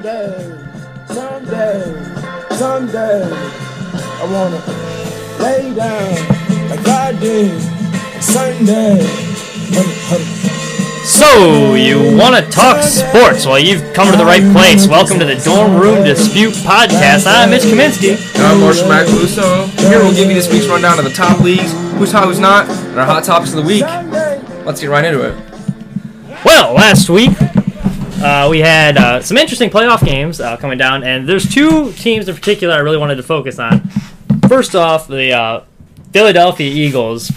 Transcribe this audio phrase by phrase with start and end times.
[0.00, 0.56] Someday,
[1.08, 1.82] someday,
[2.56, 4.56] someday, I wanna
[5.38, 7.60] lay down like I did
[8.22, 9.02] Sunday.
[11.04, 13.44] So, you want to talk sports?
[13.44, 14.88] Well, you've come to the right place.
[14.88, 17.26] Welcome to the Dorm Room Dispute Podcast.
[17.26, 18.16] I'm Mitch Kaminsky.
[18.36, 19.68] And I'm Marshall Macaluso.
[19.86, 22.70] Here we'll give you this week's rundown of the top leagues, who's hot, who's not,
[22.70, 23.82] and our hot topics of the week.
[24.64, 25.34] Let's get right into it.
[26.42, 27.36] Well, last week
[28.20, 32.28] uh, we had uh, some interesting playoff games uh, coming down, and there's two teams
[32.28, 33.80] in particular I really wanted to focus on.
[34.48, 35.64] First off, the uh,
[36.12, 37.30] Philadelphia Eagles,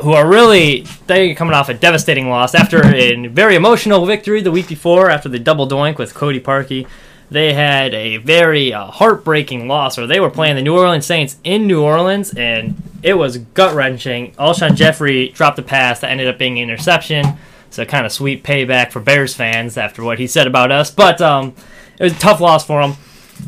[0.00, 4.50] who are really they coming off a devastating loss after a very emotional victory the
[4.50, 6.86] week before after the double doink with Cody Parkey.
[7.30, 11.36] They had a very uh, heartbreaking loss, where they were playing the New Orleans Saints
[11.42, 14.32] in New Orleans, and it was gut wrenching.
[14.32, 17.36] Alshon Jeffery dropped a pass that ended up being an interception.
[17.74, 20.90] So kind of sweet payback for Bears fans after what he said about us.
[20.90, 21.54] But um,
[21.98, 22.94] it was a tough loss for him.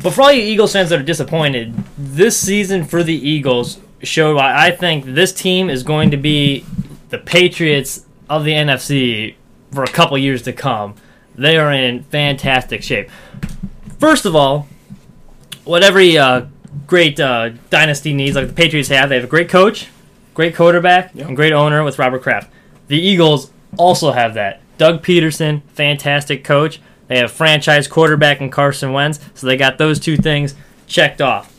[0.03, 4.35] But for all you Eagles fans that are disappointed, this season for the Eagles showed
[4.35, 6.65] why I think this team is going to be
[7.09, 9.35] the Patriots of the NFC
[9.71, 10.95] for a couple years to come.
[11.35, 13.09] They are in fantastic shape.
[13.99, 14.67] First of all,
[15.63, 16.47] what every uh,
[16.85, 19.87] great uh, dynasty needs, like the Patriots have, they have a great coach,
[20.33, 22.51] great quarterback, and great owner with Robert Kraft.
[22.87, 24.61] The Eagles also have that.
[24.77, 26.79] Doug Pederson, fantastic coach.
[27.07, 30.55] They have franchise quarterback and Carson Wentz, so they got those two things
[30.87, 31.53] checked off.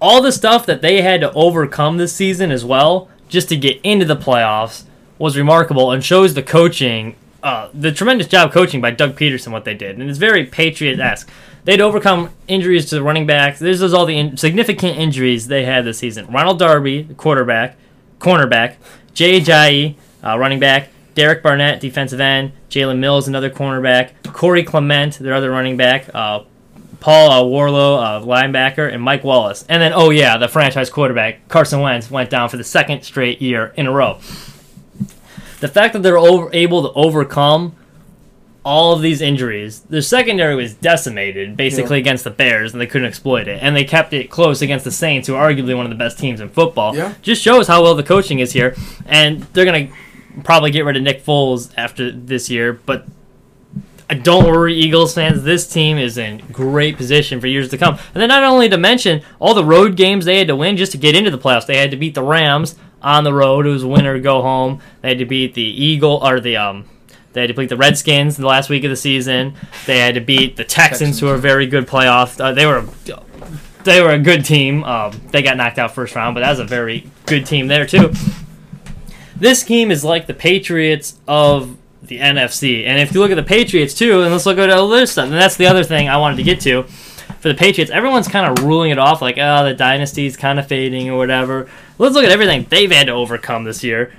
[0.00, 3.80] All the stuff that they had to overcome this season as well, just to get
[3.82, 4.84] into the playoffs,
[5.18, 9.66] was remarkable and shows the coaching, uh, the tremendous job coaching by Doug Pederson, what
[9.66, 9.98] they did.
[9.98, 11.28] And it's very Patriot esque.
[11.64, 13.58] They'd overcome injuries to the running backs.
[13.58, 16.26] This is all the in- significant injuries they had this season.
[16.28, 17.76] Ronald Darby, quarterback,
[18.18, 18.76] cornerback,
[19.12, 20.88] Jay Ajayi, uh, running back,
[21.20, 26.44] Derek Barnett, defensive end, Jalen Mills, another cornerback, Corey Clement, their other running back, uh,
[27.00, 29.66] Paul uh, Worrilow, uh, linebacker, and Mike Wallace.
[29.68, 33.42] And then, oh yeah, the franchise quarterback, Carson Wentz, went down for the second straight
[33.42, 34.14] year in a row.
[35.60, 37.76] The fact that they're over, able to overcome
[38.64, 42.02] all of these injuries, their secondary was decimated basically Yeah.
[42.02, 43.58] against the Bears, and they couldn't exploit it.
[43.60, 46.18] And they kept it close against the Saints, who are arguably one of the best
[46.18, 46.96] teams in football.
[46.96, 47.12] Yeah.
[47.20, 48.74] Just shows how well the coaching is here.
[49.04, 49.92] And they're going to
[50.44, 53.06] probably get rid of Nick Foles after this year, but
[54.22, 55.42] don't worry, Eagles fans.
[55.42, 57.94] This team is in great position for years to come.
[58.14, 60.92] And then, not only to mention all the road games they had to win just
[60.92, 61.66] to get into the playoffs.
[61.66, 63.66] They had to beat the Rams on the road.
[63.66, 64.80] It was win or go home.
[65.00, 66.86] They had to beat the Eagle or the um.
[67.32, 69.54] They had to beat the Redskins in the last week of the season.
[69.86, 72.40] They had to beat the Texans, who are a very good playoff.
[72.40, 72.84] Uh, they were
[73.84, 74.82] they were a good team.
[74.82, 77.86] Um, they got knocked out first round, but that was a very good team there
[77.86, 78.12] too.
[79.40, 82.84] This team is like the Patriots of the NFC.
[82.86, 85.34] And if you look at the Patriots too, and let's look at other stuff, and
[85.34, 86.82] that's the other thing I wanted to get to.
[86.82, 90.66] For the Patriots, everyone's kind of ruling it off like, oh, the dynasty's kind of
[90.66, 91.70] fading or whatever.
[91.96, 94.12] Let's look at everything they've had to overcome this year.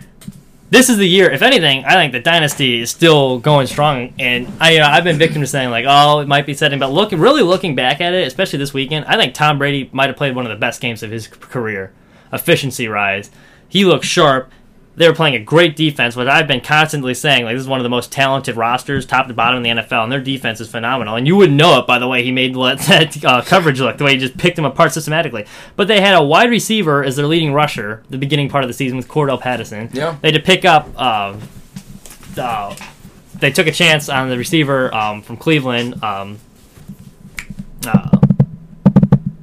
[0.71, 4.13] This is the year, if anything, I think the dynasty is still going strong.
[4.17, 6.91] And I, know, I've been victim to saying like, oh, it might be setting, but
[6.91, 10.15] looking, really looking back at it, especially this weekend, I think Tom Brady might have
[10.15, 11.91] played one of the best games of his career.
[12.33, 13.29] Efficiency rise,
[13.67, 14.49] he looked sharp
[14.95, 17.79] they were playing a great defense, which I've been constantly saying, like this is one
[17.79, 20.69] of the most talented rosters, top to bottom in the NFL, and their defense is
[20.69, 21.15] phenomenal.
[21.15, 23.97] And you wouldn't know it by the way he made let- that uh, coverage look,
[23.97, 25.45] the way he just picked them apart systematically.
[25.77, 28.73] But they had a wide receiver as their leading rusher the beginning part of the
[28.73, 29.89] season with Cordarrelle Patterson.
[29.93, 30.17] Yeah.
[30.21, 30.89] They had to pick up.
[30.97, 31.37] Uh,
[32.37, 32.75] uh,
[33.35, 36.03] they took a chance on the receiver um, from Cleveland.
[36.03, 36.37] Um,
[37.87, 38.17] uh,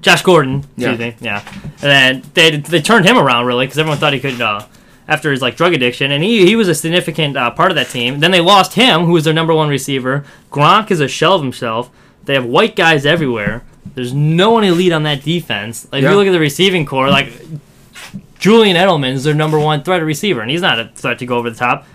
[0.01, 0.97] Josh Gordon, excuse Yeah.
[0.97, 1.43] me, yeah,
[1.83, 4.65] and then they they turned him around really because everyone thought he could uh,
[5.09, 7.89] after his like drug addiction, and he he was a significant uh, part of that
[7.89, 8.21] team.
[8.21, 10.25] Then they lost him, who was their number one receiver.
[10.53, 11.91] Gronk is a shell of himself.
[12.25, 13.65] They have white guys everywhere.
[13.95, 15.89] There's no one elite on that defense.
[15.91, 17.33] Like if you look at the receiving core, like
[18.39, 21.39] Julian Edelman is their number one threat receiver, and he's not a threat to go
[21.39, 21.87] over the top.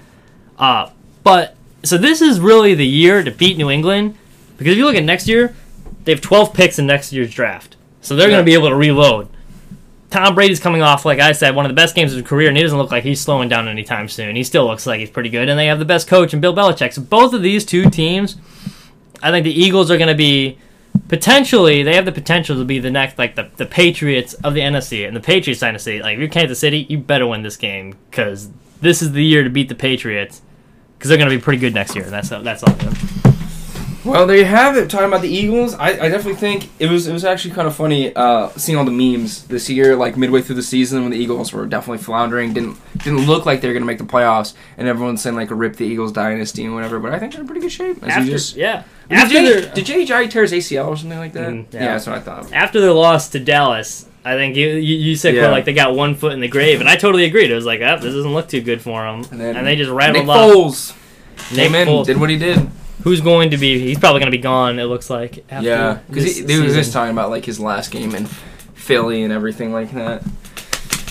[0.57, 0.89] Uh,
[1.23, 4.17] but so this is really the year to beat New England
[4.57, 5.55] because if you look at next year,
[6.03, 8.35] they have 12 picks in next year's draft, so they're Yeah.
[8.35, 9.29] going to be able to reload.
[10.13, 12.47] Tom Brady's coming off, like I said, one of the best games of his career,
[12.47, 14.35] and he doesn't look like he's slowing down anytime soon.
[14.35, 16.53] He still looks like he's pretty good, and they have the best coach in Bill
[16.53, 16.93] Belichick.
[16.93, 18.35] So both of these two teams,
[19.23, 20.59] I think the Eagles are going to be
[21.07, 24.59] potentially they have the potential to be the next like the, the Patriots of the
[24.59, 25.99] NFC and the Patriots dynasty.
[25.99, 28.51] Like if you're Kansas City, you better win this game because
[28.81, 30.43] this is the year to beat the Patriots
[30.95, 32.05] because they're going to be pretty good next year.
[32.05, 33.22] That's that's all.
[34.05, 34.89] Well, there you have it.
[34.89, 37.75] Talking about the Eagles, I, I definitely think it was it was actually kind of
[37.75, 41.17] funny uh, seeing all the memes this year, like midway through the season when the
[41.17, 44.55] Eagles were definitely floundering, didn't didn't look like they were going to make the playoffs,
[44.77, 46.99] and everyone's saying like rip the Eagles dynasty and whatever.
[46.99, 48.03] But I think they're in pretty good shape.
[48.03, 48.83] As After, just, yeah.
[49.09, 51.49] did, After their did Jay Jai tear his ACL or something like that?
[51.49, 51.79] Mm, yeah.
[51.79, 51.87] yeah.
[51.93, 52.51] that's what I thought.
[52.51, 55.47] after their loss to Dallas, I think you you, you said Yeah.
[55.47, 57.51] like they got one foot in the grave, and I totally agreed.
[57.51, 59.89] It was like, oh, this doesn't look too good for them, and, then they just
[59.89, 60.51] Nick rattled off.
[60.51, 60.95] Foles
[61.55, 62.69] Nick came in, Foles, did what he did.
[63.03, 63.79] Who's going to be?
[63.79, 64.79] He's probably going to be gone.
[64.79, 65.43] It looks like.
[65.49, 69.33] After Yeah, because they were just talking about like his last game in Philly and
[69.33, 70.23] everything like that.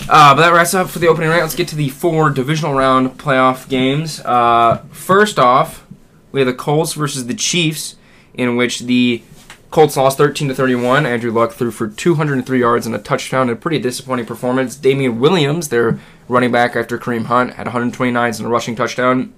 [0.09, 1.41] Uh, but that wraps up for the opening round.
[1.41, 4.19] Let's get to the four divisional round playoff games.
[4.21, 5.85] Uh, first off,
[6.31, 7.95] we have the Colts versus the Chiefs,
[8.33, 9.21] in which the
[9.69, 11.05] Colts lost 13 to 31.
[11.05, 13.49] Andrew Luck threw for 203 yards and a touchdown.
[13.49, 14.75] A pretty disappointing performance.
[14.75, 19.33] Damien Williams, their running back after Kareem Hunt, had 129 and a rushing touchdown.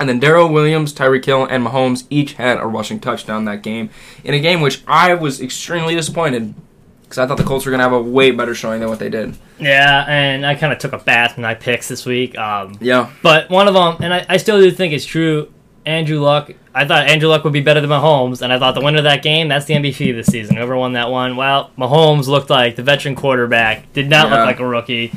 [0.00, 3.90] And then Daryl Williams, Tyreek Hill, and Mahomes each had a rushing touchdown that game.
[4.24, 6.54] In a game which I was extremely disappointed
[7.02, 8.98] because I thought the Colts were going to have a way better showing than what
[8.98, 9.36] they did.
[9.60, 12.36] Yeah, and I kind of took a bath in my picks this week.
[12.36, 13.10] Um, Yeah.
[13.22, 15.52] But one of them, and I, I still do think it's true.
[15.86, 16.50] Andrew Luck.
[16.74, 19.04] I thought Andrew Luck would be better than Mahomes, and I thought the winner of
[19.04, 20.56] that game, that's the MVP this season.
[20.56, 23.92] Whoever won that one, well, Mahomes looked like the veteran quarterback.
[23.92, 24.36] Did not Yeah.
[24.38, 25.12] look like a rookie.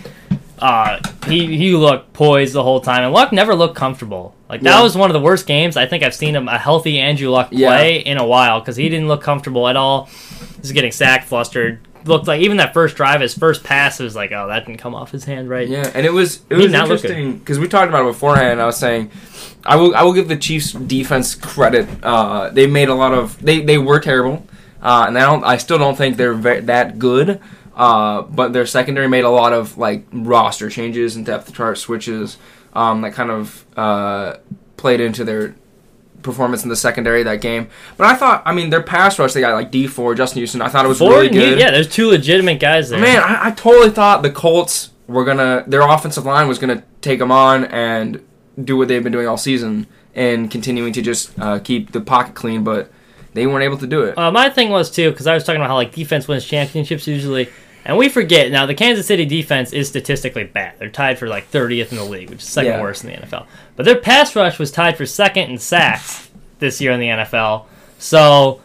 [0.60, 4.34] Uh, he he looked poised the whole time, and Luck never looked comfortable.
[4.50, 4.84] Like that Yeah.
[4.84, 7.50] was one of the worst games I think I've seen him a healthy Andrew Luck
[7.52, 7.70] Yeah.
[7.70, 10.10] play in a while because he didn't look comfortable at all.
[10.62, 11.80] He's getting sacked, flustered.
[12.06, 14.96] Looked like even that first drive, his first pass was like, oh, that didn't come
[14.96, 15.68] off his hand right.
[15.68, 18.62] Yeah, and it was it He was interesting because we talked about it beforehand.
[18.62, 19.12] I was saying,
[19.66, 21.88] I will I will give the Chiefs defense credit.
[22.02, 24.46] Uh, they made a lot of they they were terrible,
[24.82, 27.42] uh, and I don't I still don't think they're ve- that good.
[27.78, 32.38] Uh, but their secondary made a lot of like roster changes and depth chart switches
[32.74, 34.36] um, that kind of uh,
[34.78, 35.56] played into their
[36.24, 37.70] performance in the secondary that game.
[37.96, 40.62] But I thought, I mean, their pass rush they got like Dee Ford Justin Houston.
[40.62, 41.60] I thought it was Ford really good.
[41.60, 43.00] yeah, there's two legitimate guys there.
[43.00, 47.20] Man, I, I totally thought the Colts were gonna their offensive line was gonna take
[47.20, 48.26] them on and
[48.62, 49.86] do what they've been doing all season
[50.16, 52.92] and continuing to just uh, keep the pocket clean, but
[53.34, 54.18] they weren't able to do it.
[54.18, 57.08] Uh, my thing was too because I was talking about how like defense wins championships
[57.08, 57.48] usually,
[57.88, 60.74] and we forget now the Kansas City defense is statistically bad.
[60.78, 62.82] They're tied for like 30th in the league, which is second Yeah.
[62.82, 63.48] worst in the NFL.
[63.76, 66.30] But their pass rush was tied for second in sacks
[66.60, 67.66] this year in the NFL.
[67.98, 68.62] So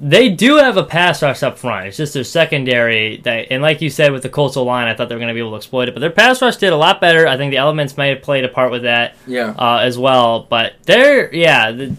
[0.00, 1.86] they do have a pass rush up front.
[1.86, 5.08] It's just their secondary that, and like you said with the Colts line, I thought
[5.08, 5.94] they were going to be able to exploit it.
[5.94, 7.28] But their pass rush did a lot better.
[7.28, 10.46] I think the elements may have played a part with that yeah, uh, as well.
[10.50, 11.94] But they're yeah, the,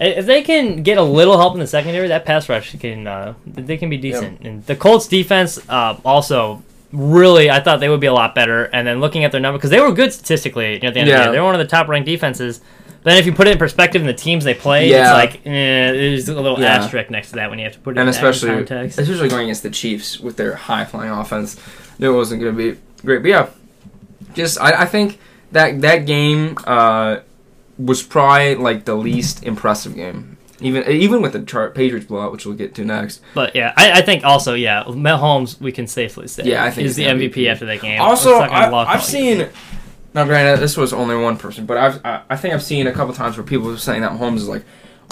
[0.00, 3.34] if they can get a little help in the secondary, that pass rush can uh,
[3.46, 4.40] they can be decent.
[4.40, 6.62] And the Colts defense uh, also
[6.92, 8.64] really, I thought they would be a lot better.
[8.64, 11.04] And then looking at their number because they were good statistically at the end of
[11.04, 11.22] the Yeah.
[11.24, 12.60] year, they were one of the top ranked defenses.
[13.02, 15.02] But then if you put it in perspective in the teams they play, Yeah.
[15.02, 16.76] it's like eh, there's a little Yeah.
[16.76, 18.98] asterisk next to that when you have to put it and in especially context.
[18.98, 21.56] especially going against the Chiefs with their high flying offense,
[21.98, 23.22] it wasn't going to be great.
[23.22, 23.46] But yeah,
[24.34, 25.18] just I, I think
[25.52, 27.18] that that game uh,
[27.84, 30.36] was probably like the least impressive game.
[30.60, 33.22] Even even with the chart Patriots blowout, which we'll get to next.
[33.34, 36.86] But yeah, I, I think also yeah, Mahomes we can safely say Yeah, I think
[36.86, 37.50] is the MVP, MVP.
[37.50, 38.00] after that game.
[38.00, 39.48] Also, Let's talk about I, I've seen.
[40.12, 42.92] Now, granted, this was only one person, but I've I, I think I've seen a
[42.92, 44.64] couple times where people are saying that Mahomes is like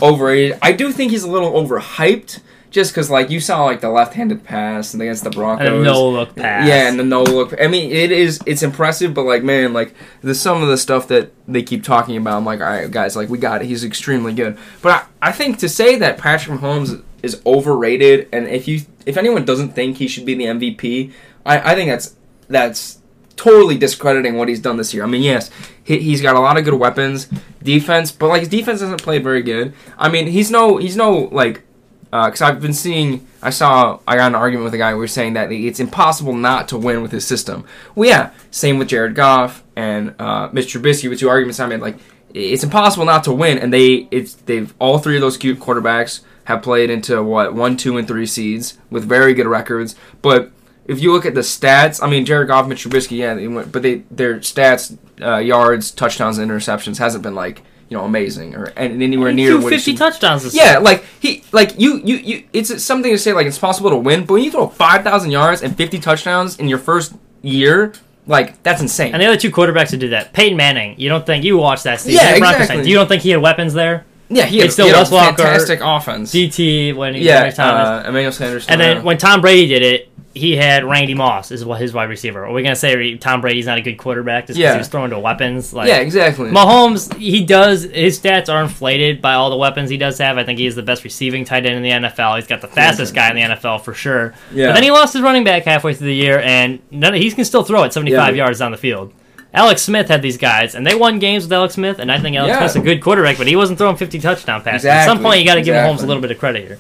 [0.03, 0.59] overrated.
[0.63, 2.41] I do think he's a little overhyped,
[2.71, 5.69] just because like you saw like the left-handed pass and against the Broncos.
[5.69, 6.67] and no look pass.
[6.69, 7.55] Yeah, and the no look.
[7.61, 11.09] I mean, it is it's impressive, but like man, like the some of the stuff
[11.09, 13.67] that they keep talking about, I'm like, all right, guys, like we got it.
[13.67, 14.59] He's extremely good.
[14.83, 19.17] But I, I think to say that Patrick Mahomes is overrated, and if you if
[19.17, 21.13] anyone doesn't think he should be the MVP,
[21.47, 22.17] I, I think that's
[22.49, 22.98] that's
[23.39, 25.05] totally discrediting what he's done this year.
[25.05, 25.51] I mean, yes,
[25.85, 27.29] he, he's got a lot of good weapons,
[27.63, 29.73] defense, but like his defense hasn't played very good.
[29.97, 31.63] I mean, he's no he's no like
[32.11, 34.95] because I've been seeing, I saw, I got an argument with a guy.
[34.95, 37.67] We were saying that it's impossible not to win with his system.
[37.95, 40.81] Well, yeah, same with Jared Goff and uh, Mr.
[40.81, 41.11] Trubisky.
[41.11, 41.99] With two arguments I made, like
[42.33, 46.21] it's impossible not to win, and they, it's they've all three of those cute quarterbacks
[46.45, 49.95] have played into what one, two, and three seeds with very good records.
[50.23, 50.51] But
[50.89, 53.71] if you look at the stats, I mean, Jared Goff, Mitch Trubisky, yeah, they went,
[53.71, 58.55] but they their stats, uh, yards, touchdowns, and interceptions hasn't been like you know amazing
[58.55, 62.45] or and anywhere near threw 50 touchdowns this yeah, like he, like you, you, you.
[62.53, 65.31] It's something to say like it's possible to win, but when you throw five thousand
[65.31, 67.93] yards and fifty touchdowns in your first year,
[68.27, 69.13] like that's insane.
[69.13, 70.99] And the other two quarterbacks who did that, Peyton Manning.
[70.99, 72.21] You don't think you watched that season?
[72.23, 72.89] Yeah, You're a Broncos exactly.
[72.89, 74.07] You don't think he had weapons there?
[74.31, 76.33] Yeah, he had, it's still he had Wes a Walker, fantastic offense.
[76.33, 78.05] DT when he yeah, Thomas.
[78.07, 78.67] uh, Emmanuel Sanders.
[78.69, 82.45] and then when Tom Brady did it, he had Randy Moss as his wide receiver.
[82.47, 84.73] Are we gonna say Tom Brady's not a good quarterback just because Yeah.
[84.75, 85.73] he was throwing to weapons?
[85.73, 86.51] Like, yeah, exactly.
[86.51, 90.39] Mahomes, he does his stats are inflated by all the weapons he does have.
[90.39, 92.37] I think he is the best receiving tight end in the NFL.
[92.37, 94.35] He's got the fastest guy in the NFL for sure.
[94.53, 94.69] Yeah.
[94.69, 97.45] But then he lost his running back halfway through the year, and none he can
[97.45, 98.45] still throw it 75 Yeah.
[98.45, 99.13] yards down the field.
[99.55, 102.37] Alex Smith had these guys, and they won games with Alex Smith, and I think
[102.37, 102.59] Alex Yeah.
[102.59, 104.85] Smith's a good quarterback, but he wasn't throwing 50 touchdown passes.
[104.87, 106.79] At some point, you got to give Mahomes a little bit of credit here.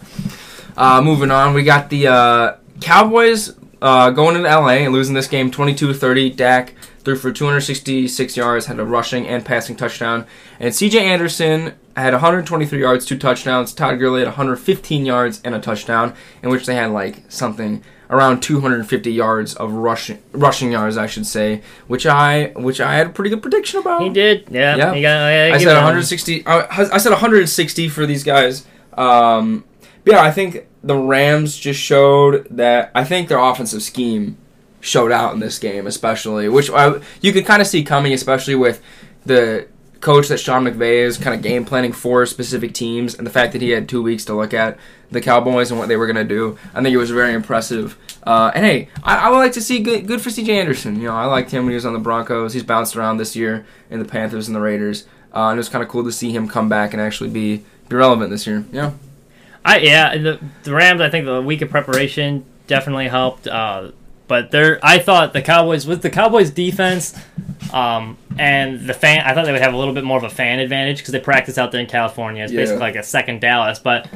[0.77, 5.27] Uh, moving on, we got the uh, Cowboys uh, going into LA and losing this
[5.29, 6.37] game 22-30.
[6.37, 10.27] Dak threw for 266 yards, had a rushing and passing touchdown.
[10.61, 13.73] And CJ Anderson had 123 yards, two touchdowns.
[13.73, 18.41] Todd Gurley had 115 yards and a touchdown, in which they had like something around
[18.41, 23.11] 250 yards of rushing rushing yards, I should say, which I which I had a
[23.11, 24.03] pretty good prediction about.
[24.03, 24.77] He did, yeah.
[24.77, 24.95] Yeah.
[24.95, 26.47] He got, I, I said 160.
[26.47, 28.67] I, I said 160 for these guys.
[28.95, 29.65] Um,
[30.05, 32.91] but yeah, I think the Rams just showed that.
[32.95, 34.37] I think their offensive scheme
[34.81, 38.55] showed out in this game, especially, which I, you could kind of see coming, especially
[38.55, 38.83] with
[39.27, 39.69] the
[40.01, 43.53] coach that Sean McVay is kind of game planning for specific teams, and the fact
[43.53, 44.79] that he had two weeks to look at
[45.11, 46.59] the Cowboys and what they were going to do.
[46.75, 47.99] I think it was very impressive.
[48.23, 50.97] Uh, and hey, I, I would like to see good, good for CJ Anderson.
[50.97, 52.53] You know, I liked him when he was on the Broncos.
[52.53, 55.69] He's bounced around this year in the Panthers and the Raiders, uh, and it was
[55.69, 58.65] kind of cool to see him come back and actually be be relevant this year.
[58.71, 58.93] Yeah.
[59.65, 61.01] I yeah, the, the Rams.
[61.01, 63.49] I think the week of preparation definitely helped.
[63.49, 63.93] Uh,
[64.29, 67.15] but there, I thought the Cowboys with the Cowboys defense,
[67.73, 69.23] um, and the fan.
[69.27, 71.19] I thought they would have a little bit more of a fan advantage because they
[71.21, 72.45] practice out there in California.
[72.45, 72.61] It's Yeah.
[72.61, 74.07] basically like a second Dallas, but.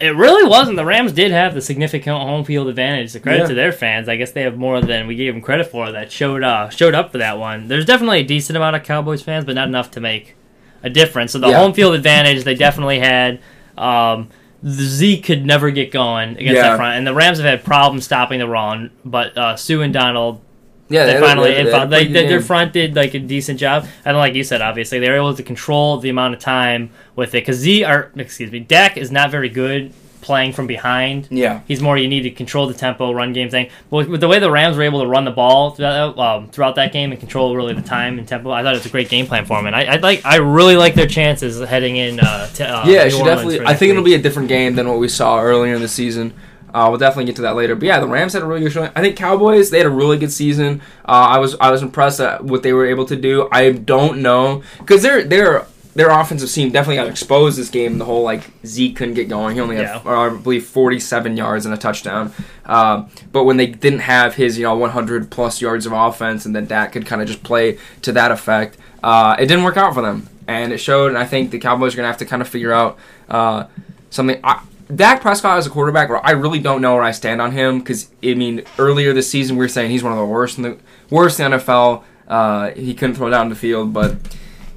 [0.00, 0.76] It really wasn't.
[0.76, 3.12] The Rams did have the significant home field advantage.
[3.12, 3.46] The credit Yeah.
[3.46, 4.08] to their fans.
[4.08, 5.92] I guess they have more than we gave them credit for.
[5.92, 7.68] That showed uh, showed up for that one.
[7.68, 10.34] There's definitely a decent amount of Cowboys fans, but not enough to make
[10.82, 11.30] a difference.
[11.32, 11.58] So the Yeah.
[11.58, 13.38] home field advantage they definitely had.
[13.78, 14.28] Um,
[14.66, 16.62] Zeke could never get going against Yeah.
[16.70, 18.90] that front, and the Rams have had problems stopping the run.
[19.04, 20.40] But uh, Suh and Donald,
[20.88, 21.04] Yeah.
[21.04, 23.14] they had- finally had- and had a found- pretty they, they, their front did like
[23.14, 23.86] a decent job.
[24.04, 27.30] And like you said, obviously they were able to control the amount of time with
[27.30, 29.92] it because Z or excuse me, Dak is not very good
[30.24, 31.28] playing from behind.
[31.30, 31.60] Yeah.
[31.68, 33.68] He's more you need to control the tempo, run game thing.
[33.90, 36.48] But with, with the way the Rams were able to run the ball throughout, um,
[36.48, 38.90] throughout that game and control really the time and tempo, I thought it was a
[38.90, 39.66] great game plan for them.
[39.66, 42.18] And I, I like I really like their chances heading in.
[42.18, 43.60] Uh, to, uh, Yeah, should definitely.
[43.60, 46.32] I think it'll be a different game than what we saw earlier in the season.
[46.72, 47.76] Uh, we'll definitely get to that later.
[47.76, 48.90] But yeah, the Rams had a really good showing.
[48.96, 50.80] I think Cowboys they had a really good season.
[51.04, 53.48] Uh, I was I was impressed at what they were able to do.
[53.52, 57.98] I don't know because their their their offensive team definitely got exposed this game.
[57.98, 59.54] The whole like Zeke couldn't get going.
[59.54, 60.00] He only had Yeah.
[60.04, 62.32] uh, I believe forty seven yards and a touchdown.
[62.66, 66.44] Um, but when they didn't have his you know one hundred plus yards of offense
[66.46, 69.76] and then Dak could kind of just play to that effect, uh, it didn't work
[69.76, 70.28] out for them.
[70.46, 71.08] And it showed.
[71.08, 72.98] And I think the Cowboys are gonna have to kind of figure out.
[73.28, 73.64] Uh,
[74.10, 74.38] something.
[74.44, 74.60] I,
[74.94, 78.10] Dak Prescott as a quarterback, I really don't know where I stand on him because
[78.22, 80.76] I mean earlier this season we were saying he's one of the worst in the
[81.08, 82.02] worst in the NFL.
[82.28, 84.16] Uh, he couldn't throw down the field, but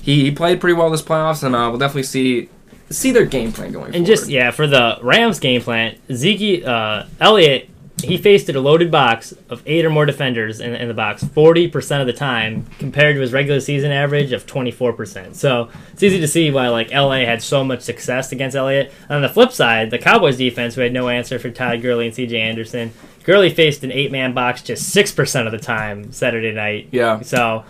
[0.08, 2.50] he, he played pretty well this playoffs, and uh, we'll definitely see
[2.90, 3.88] see their game plan going.
[3.88, 4.06] And forward.
[4.08, 7.70] just yeah, for the Rams game plan, Zeke uh, Elliott
[8.04, 11.68] he faced a loaded box of eight or more defenders in, in the box forty
[11.68, 15.36] percent of the time, compared to his regular season average of twenty four percent.
[15.36, 18.94] So it's easy to see why like LA had so much success against Elliott.
[19.10, 22.16] On the flip side, the Cowboys defense, who had no answer for Todd Gurley and
[22.16, 22.40] C.J.
[22.40, 22.94] Anderson,
[23.26, 26.88] Gurley faced an eight man box just six percent of the time Saturday night.
[26.92, 27.66] yeah, So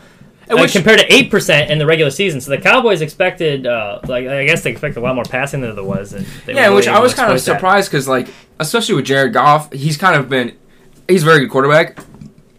[0.56, 4.27] which- compared to eight percent in the regular season, so the Cowboys expected, uh, like
[4.27, 6.13] I guess they expected a lot more passing than there was.
[6.13, 8.27] And yeah, really which I was kind of surprised because like
[8.60, 10.56] especially with Jared Goff, he's kind of been
[11.08, 12.00] he's a very good quarterback.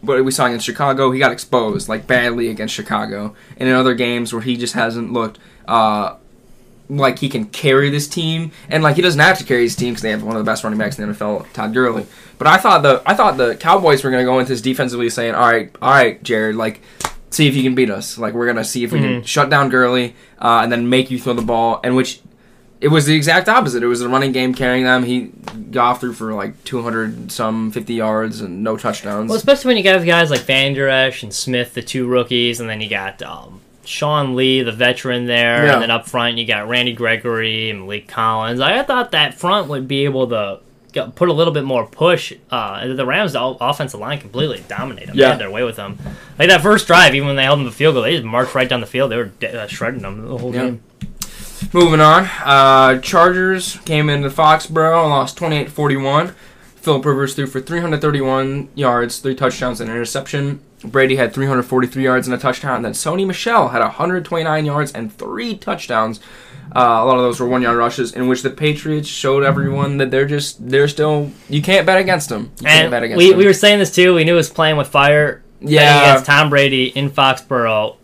[0.01, 3.95] But we saw against Chicago, he got exposed like badly against Chicago, and in other
[3.95, 6.15] games where he just hasn't looked uh,
[6.89, 9.91] like he can carry this team, and like he doesn't have to carry his team
[9.91, 12.07] because they have one of the best running backs in the NFL, Todd Gurley.
[12.39, 15.11] But I thought the I thought the Cowboys were going to go into this defensively
[15.11, 16.81] saying, "All right, all right, Jared, like
[17.31, 18.19] see if you can beat us.
[18.19, 19.27] Like we're going to see if we can Mhm.
[19.27, 22.21] shut down Gurley uh, and then make you throw the ball." And which
[22.81, 23.83] it was the exact opposite.
[23.83, 25.03] It was the running game carrying them.
[25.05, 25.33] He
[25.71, 29.29] got through for like 200 some 50 yards and no touchdowns.
[29.29, 32.71] Well, especially when you got guys like Vander Esch and Smith, the two rookies, and
[32.71, 35.73] then you got um, Sean Lee, the veteran there, Yeah.
[35.75, 38.61] and then up front you got Randy Gregory and Maliek Collins.
[38.61, 40.61] I thought that front would be able to
[41.07, 42.33] get- put a little bit more push.
[42.51, 45.17] Uh, the Rams' offensive line completely dominated them.
[45.17, 45.99] They had their way with them.
[46.39, 48.55] Like that first drive, even when they held them to field goal, they just marched
[48.55, 49.11] right down the field.
[49.11, 50.63] They were de- uh, shredding them the whole Yeah.
[50.63, 50.81] game.
[51.73, 56.33] Moving on, uh, Chargers came into Foxborough and lost 28-41.
[56.77, 60.61] Philip Rivers threw for 331 yards, three touchdowns, and an interception.
[60.85, 62.77] Brady had 343 yards and a touchdown.
[62.77, 66.21] And then Sony Michel had 129 yards and three touchdowns.
[66.75, 69.97] Uh, a lot of those were one yard rushes, in which the Patriots showed everyone
[69.97, 72.53] that they're just they're still you can't bet against them.
[72.61, 73.39] You And against we, them.
[73.39, 74.15] we were saying this too.
[74.15, 75.43] We knew it was playing with fire.
[75.61, 76.03] Yeah.
[76.13, 77.97] against Tom Brady in Foxborough.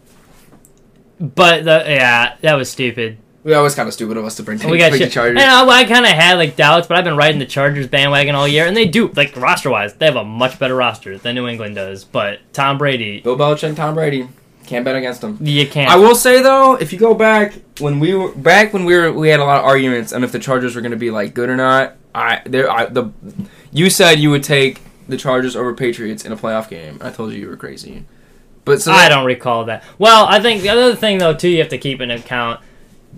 [1.20, 3.18] But the yeah, that was stupid.
[3.44, 5.12] That was kind of stupid of us to bring we got the shit.
[5.12, 5.40] Chargers.
[5.40, 8.34] And I, I kind of had like doubts, but I've been riding the Chargers bandwagon
[8.34, 11.34] all year, and they do like roster wise, they have a much better roster than
[11.34, 12.04] New England does.
[12.04, 14.28] But Tom Brady, Bill Belichick, Tom Brady,
[14.66, 15.38] can't bet against them.
[15.40, 15.90] you can't.
[15.90, 19.12] I will say though, if you go back when we were back when we were
[19.12, 21.34] we had a lot of arguments on if the Chargers were going to be like
[21.34, 21.96] good or not.
[22.14, 23.10] I there I the
[23.72, 26.98] you said you would take the Chargers over Patriots in a playoff game.
[27.02, 28.04] I told you you were crazy.
[28.64, 29.84] But so I don't recall that.
[29.98, 32.60] Well, I think the other thing though too, you have to keep in account.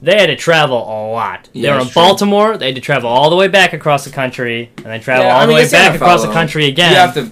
[0.02, 1.48] They had to travel a lot.
[1.54, 1.92] They were in true.
[1.94, 2.56] Baltimore.
[2.58, 5.34] They had to travel all the way back across the country, and then travel Yeah,
[5.34, 6.92] all I the way back across the country again.
[6.92, 7.30] You have to.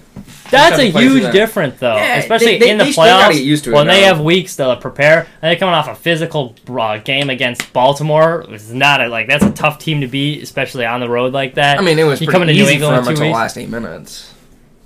[0.50, 3.32] That's a to play through huge difference, though, Yeah, especially they- they- in the playoffs
[3.32, 5.20] get used to it when they have weeks to prepare.
[5.42, 8.44] And they're coming off a physical uh, game against Baltimore.
[8.50, 11.54] It's not a, like that's a tough team to beat, especially on the road like
[11.54, 11.78] that.
[11.78, 13.32] I mean, it was You pretty coming to New easy England for them until the
[13.32, 14.32] last eight minutes.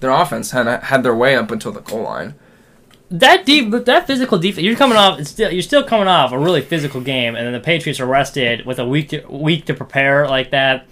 [0.01, 2.35] Their offense had had their way up until the goal line.
[3.11, 4.65] That deep, that physical defense.
[4.65, 5.19] You're coming off.
[5.19, 8.07] It's still, you're still coming off a really physical game, and then the Patriots are
[8.07, 10.87] rested with a week to, week to prepare like that.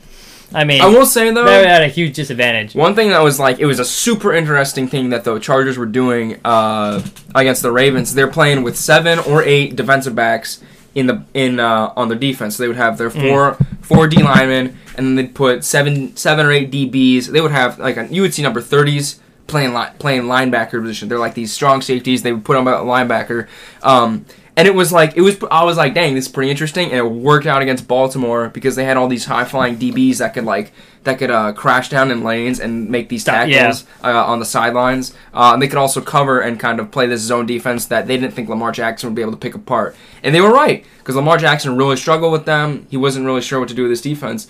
[0.54, 2.74] I mean, I will say though, they're at a huge disadvantage.
[2.74, 5.86] One thing that was like it was a super interesting thing that the Chargers were
[5.86, 7.04] doing uh,
[7.34, 8.14] against the Ravens.
[8.14, 10.62] They're playing with seven or eight defensive backs
[10.94, 12.56] in the in uh, on their defense.
[12.56, 16.46] So they would have their four four D linemen, and then they'd put seven seven
[16.46, 17.26] or eight DBs.
[17.26, 21.08] They would have like you would see number thirties playing li- playing linebacker position.
[21.08, 22.22] They're like these strong safeties.
[22.22, 23.48] They would put them at linebacker.
[23.82, 24.26] Um,
[24.56, 25.36] and it was like it was.
[25.50, 28.74] I was like, dang, this is pretty interesting, and it worked out against Baltimore because
[28.74, 30.72] they had all these high flying DBs that could like
[31.04, 35.14] that could uh, crash down in lanes and make these tackles uh, on the sidelines.
[35.34, 38.16] Uh, and they could also cover and kind of play this zone defense that they
[38.16, 41.16] didn't think Lamar Jackson would be able to pick apart, and they were right because
[41.16, 42.86] Lamar Jackson really struggled with them.
[42.90, 44.48] He wasn't really sure what to do with this defense.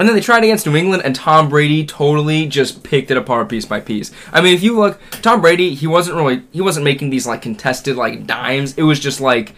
[0.00, 3.50] And then they tried against New England, and Tom Brady totally just picked it apart
[3.50, 4.10] piece by piece.
[4.32, 7.42] I mean, if you look, Tom Brady, he wasn't really, he wasn't making these like
[7.42, 8.72] contested like dimes.
[8.78, 9.54] It was just like,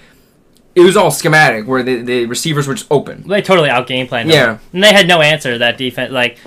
[0.74, 3.28] it was all schematic where the, the receivers were just open.
[3.28, 4.30] They totally out game planned.
[4.30, 4.58] Yeah.
[4.72, 6.10] and they had no answer to that defense.
[6.10, 6.38] Like,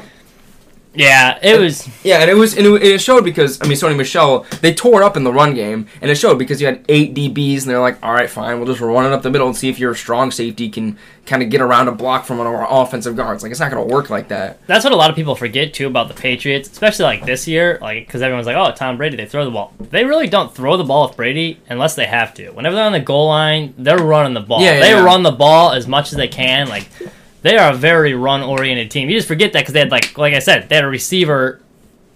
[0.96, 1.88] yeah, it was.
[2.04, 5.02] Yeah, and it was, and it, it showed because I mean, Sony Michel, they tore
[5.02, 7.70] it up in the run game, and it showed because you had eight DBs, and
[7.70, 9.80] they're like, all right, fine, we'll just run it up the middle and see if
[9.80, 13.16] your strong safety can kind of get around a block from one of our offensive
[13.16, 13.42] guards.
[13.42, 14.66] Like, it's not going to work like that.
[14.68, 17.80] That's what a lot of people forget too about the Patriots, especially like this year,
[17.82, 20.78] like because everyone's like, "Oh, Tom Brady, they throw the ball." They really don't throw
[20.78, 22.50] the ball with Brady unless they have to.
[22.52, 24.62] Whenever they're on the goal line, they're running the ball.
[24.62, 25.04] Yeah, yeah, they yeah.
[25.04, 26.70] run the ball as much as they can.
[26.70, 26.88] Like
[27.46, 29.08] they are a very run-oriented team.
[29.10, 31.62] You just forget that because they had like, like I said, they had a receiver.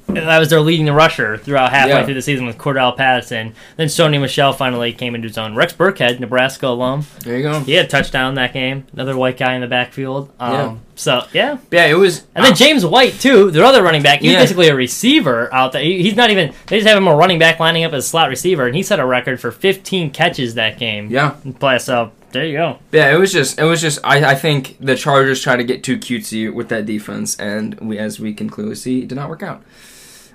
[0.07, 2.03] That was their leading rusher throughout halfway Yeah.
[2.03, 3.53] through the season with Cordarrelle Patterson.
[3.77, 5.53] Then Sony Michel finally came into his own.
[5.53, 7.59] Rex Burkhead, Nebraska alum, There you go.
[7.59, 8.85] he had a touchdown that game.
[8.91, 10.31] Another white guy in the backfield.
[10.39, 10.73] Um, Yeah.
[10.95, 12.23] So yeah, Yeah, it was.
[12.33, 14.21] and then James White too, their other running back.
[14.21, 14.39] He's Yeah.
[14.39, 15.83] basically a receiver out there.
[15.83, 16.53] He- He's not even.
[16.65, 18.81] They just have him a running back lining up as a slot receiver, and he
[18.81, 21.09] set a record for 15 catches that game.
[21.11, 22.79] yeah, Play so there you go.
[22.91, 25.83] Yeah, it was just it was just I, I think the Chargers tried to get
[25.83, 29.29] too cutesy with that defense and we as we can clearly see it did not
[29.29, 29.63] work out.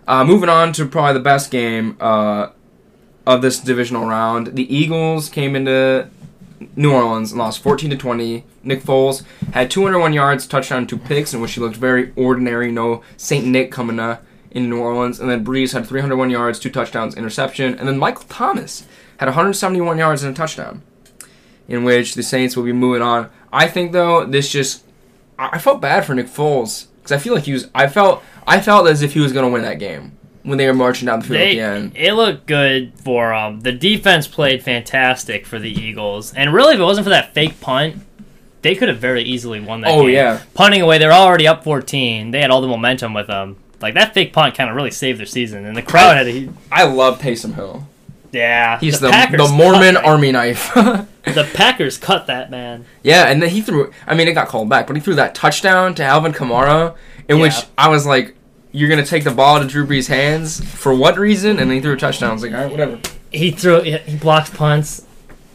[0.07, 2.49] Uh, moving on to probably the best game uh,
[3.27, 4.49] of this divisional round.
[4.49, 6.11] The Eagles came into
[6.77, 8.45] New Orleans and lost 14 to 20.
[8.63, 12.71] Nick Foles had 201 yards, touchdown, two picks, in which he looked very ordinary.
[12.71, 16.71] No Saint Nick coming uh, in New Orleans, and then Brees had 301 yards, two
[16.71, 18.87] touchdowns, interception, and then Michael Thomas
[19.19, 20.83] had 171 yards and a touchdown
[21.69, 23.31] in which the Saints will be moving on.
[23.53, 24.85] I think though this just
[25.39, 28.23] I I felt bad for Nick Foles because I feel like he was I felt
[28.47, 31.07] I felt as if he was going to win that game when they were marching
[31.07, 31.93] down the field at the end.
[31.97, 36.81] it looked good for um, the defense played fantastic for the Eagles, and really, if
[36.81, 37.97] it wasn't for that fake punt,
[38.63, 39.91] they could have very easily won that.
[39.91, 40.15] Oh, game.
[40.15, 40.43] yeah.
[40.53, 42.31] punting away, they're already up 14.
[42.31, 43.57] They had all the momentum with them.
[43.81, 46.49] Like that fake punt kind of really saved their season, and the crowd had a,
[46.71, 47.87] I love Taysom Hill.
[48.33, 48.79] yeah.
[48.79, 50.77] He's the Packers the Mormon Army knife.
[51.25, 52.85] The Packers cut that man.
[53.03, 53.93] yeah, and then he threw.
[54.07, 56.95] I mean, it got called back, but he threw that touchdown to Alvin Kamara,
[57.29, 58.35] in which I was like,
[58.73, 61.77] "You're gonna take the ball to of Drew Brees' hands for what reason?" And then
[61.77, 62.31] he threw a touchdown.
[62.31, 62.99] I was like, "All right, whatever."
[63.31, 63.81] He threw.
[63.83, 65.07] He blocks punts.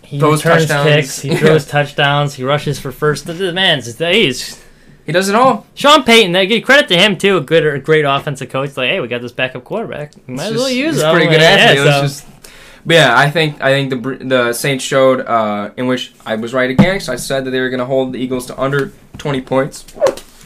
[0.01, 0.89] He Throws returns touchdowns.
[0.89, 1.21] picks.
[1.21, 2.33] He throws touchdowns.
[2.33, 3.27] He rushes for first.
[3.27, 4.59] The- The man's he's
[5.05, 5.67] He does it all.
[5.75, 6.31] Sean Payton.
[6.31, 7.37] They give credit to him too.
[7.37, 8.75] A good, a great offensive coach.
[8.75, 10.13] Like, hey, we got this backup quarterback.
[10.27, 11.09] Might as well Just- use he's him.
[11.09, 11.85] a pretty good Yeah, athlete.
[11.85, 12.38] Let's so- just-
[12.85, 16.53] but yeah, I think I think the the Saints showed uh, in which I was
[16.53, 16.95] right again.
[16.99, 19.85] 'cause I said that they were going to hold the Eagles to under 20 points,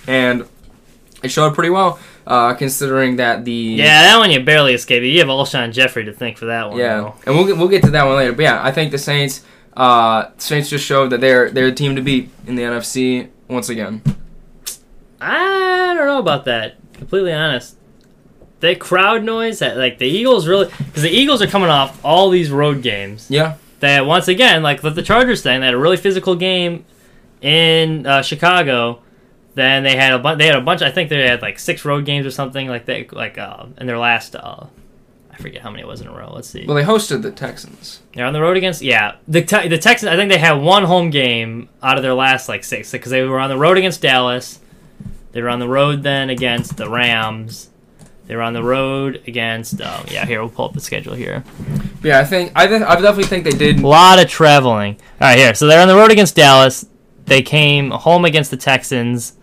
[0.08, 0.46] and
[1.24, 2.00] it showed pretty well.
[2.26, 5.04] uh, considering that the Yeah, that one you barely escape.
[5.04, 6.78] You have Alshon Jeffery to thank for that one.
[6.80, 7.16] yeah, though.
[7.26, 8.32] and we'll get, we'll get to that one later.
[8.32, 9.42] But yeah, I think the Saints
[9.76, 13.68] uh, Saints just showed that they're they're the team to beat in the NFC once
[13.70, 14.02] again.
[15.20, 16.76] I don't know about that.
[16.94, 17.76] Completely honest.
[18.64, 22.30] That crowd noise, that like the Eagles really, because the Eagles are coming off all
[22.30, 23.28] these road games.
[23.30, 26.86] Yeah, That once again, like with the Chargers thing, they had a really physical game
[27.42, 29.02] in uh, Chicago.
[29.56, 30.38] Then they had a bunch.
[30.40, 30.82] They had a bunch.
[30.82, 33.12] I think they had like six road games or something like that.
[33.12, 34.68] Like uh, in their last, uh,
[35.30, 36.32] I forget how many it was in a row.
[36.34, 36.66] Let's see.
[36.66, 38.00] well they hosted the Texans.
[38.14, 40.10] They're on the road against yeah the te- the Texans.
[40.10, 43.24] I think they had one home game out of their last like six because they
[43.24, 44.62] were on the road against Dallas.
[45.34, 47.70] They were on the road then against the Rams.
[48.26, 50.26] They were on the road against um, yeah.
[50.26, 51.44] Here we'll pull up the schedule here.
[52.04, 53.80] Yeah, I think I, th- I definitely think they did.
[53.80, 54.96] A lot of traveling.
[55.20, 55.54] All right, here.
[55.54, 56.86] So they're on the road against Dallas.
[57.26, 59.34] They came home against the Texans.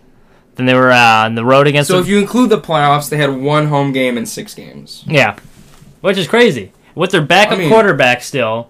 [0.55, 1.89] Then they were uh, on the road against.
[1.89, 5.03] So if you include the playoffs, they had one home game in six games.
[5.07, 5.37] yeah,
[6.01, 8.69] which is crazy with their backup I mean- quarterback still.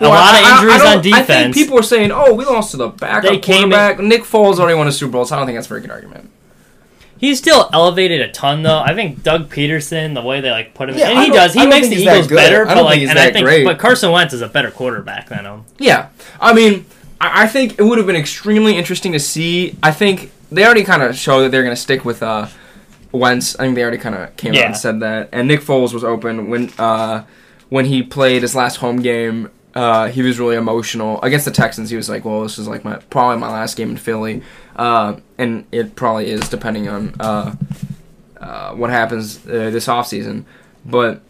[0.00, 1.30] Well, a lot I- of injuries on defense.
[1.30, 3.98] I think people are saying, "Oh, we lost to the backup They came in- quarterback."
[4.00, 5.90] Nick Foles already won a Super Bowl, so I don't think that's a very good
[5.92, 6.30] argument.
[7.18, 8.80] He's still elevated a ton though.
[8.80, 11.54] I think Doug Pederson, the way they like put him, Yeah, and he does.
[11.54, 13.64] He makes the Eagles better, but like, and I think, great.
[13.64, 15.64] but Carson Wentz is a better quarterback than him.
[15.78, 16.08] Yeah,
[16.40, 16.86] I mean,
[17.20, 19.76] I, I think it would have been extremely interesting to see.
[19.82, 22.48] I think they already kind of show that they're going to stick with uh,
[23.12, 23.56] Wentz.
[23.56, 25.28] I think they already kind of came out and said that.
[25.32, 27.24] And Nick Foles was open when uh,
[27.68, 29.50] when he played his last home game.
[29.74, 31.90] Uh, he was really emotional against the Texans.
[31.90, 34.42] He was like, "Well, this is like my probably my last game in Philly,"
[34.76, 37.54] uh, and it probably is depending on uh,
[38.38, 40.44] uh, what happens uh, this offseason.
[40.84, 41.22] But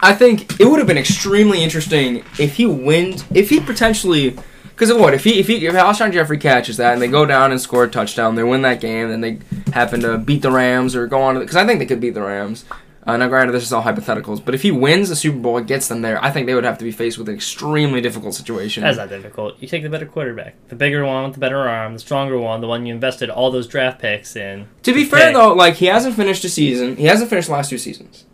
[0.00, 4.90] I think it would have been extremely interesting if he wins, if he potentially, because
[4.90, 7.52] of what if he if he if Alshon Jeffery catches that and they go down
[7.52, 9.38] and score a touchdown, they win that game, then they
[9.72, 12.22] happen to beat the Rams or go on because I think they could beat the
[12.22, 12.64] Rams.
[13.04, 15.66] Uh, now, granted, this is all hypotheticals, but if he wins the Super Bowl, and
[15.66, 16.22] gets them there.
[16.22, 18.82] I think they would have to be faced with an extremely difficult situation.
[18.82, 19.56] That's not difficult.
[19.60, 22.60] You take the better quarterback, the bigger one with the better arm, the stronger one,
[22.60, 24.68] the one you invested all those draft picks in.
[24.84, 26.96] To be fair though, like he hasn't finished a season.
[26.96, 28.24] He hasn't finished the last two seasons.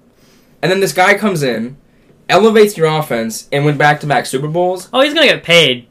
[0.61, 1.76] And then this guy comes in,
[2.28, 4.88] elevates your offense, and went back to back Super Bowls.
[4.92, 5.87] Oh, he's gonna get paid,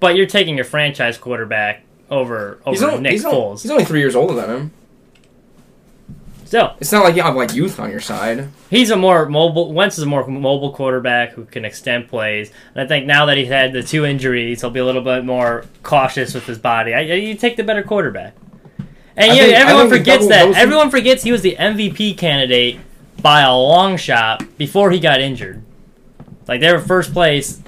[0.00, 3.32] but you're taking your franchise quarterback over over He's only, Nick he's, Foles.
[3.32, 4.70] only, he's only three years older than him.
[6.52, 8.46] Still, It's not like you have like youth on your side.
[8.68, 9.72] he's a more mobile.
[9.72, 13.38] Wentz is a more mobile quarterback who can extend plays, and I think now that
[13.38, 16.92] he's had the two injuries, he'll be a little bit more cautious with his body.
[16.92, 18.34] I, you take the better quarterback,
[19.16, 20.44] and I yeah, think- everyone forgets that.
[20.44, 22.78] dosing- Everyone forgets he was the MVP candidate
[23.22, 25.62] by a long shot before he got injured.
[26.46, 27.62] Like they were first place,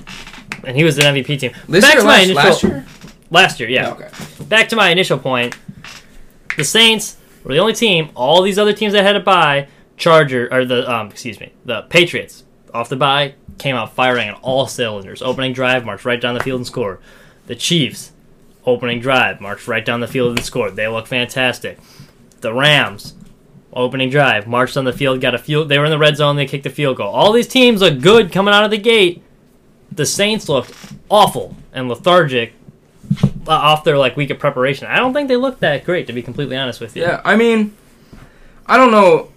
[0.62, 1.52] and he was the MVP team.
[1.70, 2.86] This Back to my last, initial last year.
[3.30, 3.90] last year, yeah.
[3.92, 4.10] Okay.
[4.44, 5.56] back to my initial point.
[6.58, 8.10] The Saints were the only team.
[8.14, 11.82] All these other teams that had a bye, Charger or the um, excuse me, the
[11.82, 15.22] Patriots off the bye came out firing on all cylinders.
[15.22, 16.98] Opening drive, marched right down the field and scored.
[17.46, 18.12] The Chiefs,
[18.66, 20.74] opening drive, marched right down the field and scored.
[20.74, 21.78] They look fantastic.
[22.40, 23.14] The Rams,
[23.72, 25.68] opening drive, marched on the field, got a field.
[25.68, 26.36] They were in the red zone.
[26.36, 27.12] They kicked a field goal.
[27.12, 29.22] All these teams look good coming out of the gate.
[29.92, 30.72] The Saints looked
[31.08, 32.54] awful and lethargic
[33.48, 34.86] off their like week of preparation.
[34.86, 37.02] I don't think they looked that great, to be completely honest with you.
[37.02, 37.76] Yeah, I mean,
[38.66, 39.30] I don't know.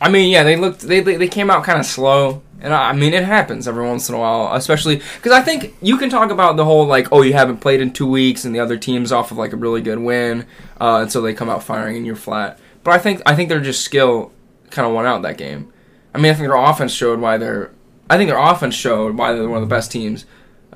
[0.00, 2.90] I mean, yeah, they looked they they, they came out kind of slow, and I,
[2.90, 6.10] I mean it happens every once in a while, especially because I think you can
[6.10, 8.76] talk about the whole like oh you haven't played in two weeks and the other
[8.76, 10.46] team's off of like a really good win,
[10.80, 12.58] uh, and so they come out firing and you're flat.
[12.84, 14.32] But I think I think their just skill
[14.70, 15.72] kind of won out that game.
[16.14, 17.70] I mean, I think their offense showed why they're.
[18.10, 20.24] I think their offense showed why they're one of the best teams.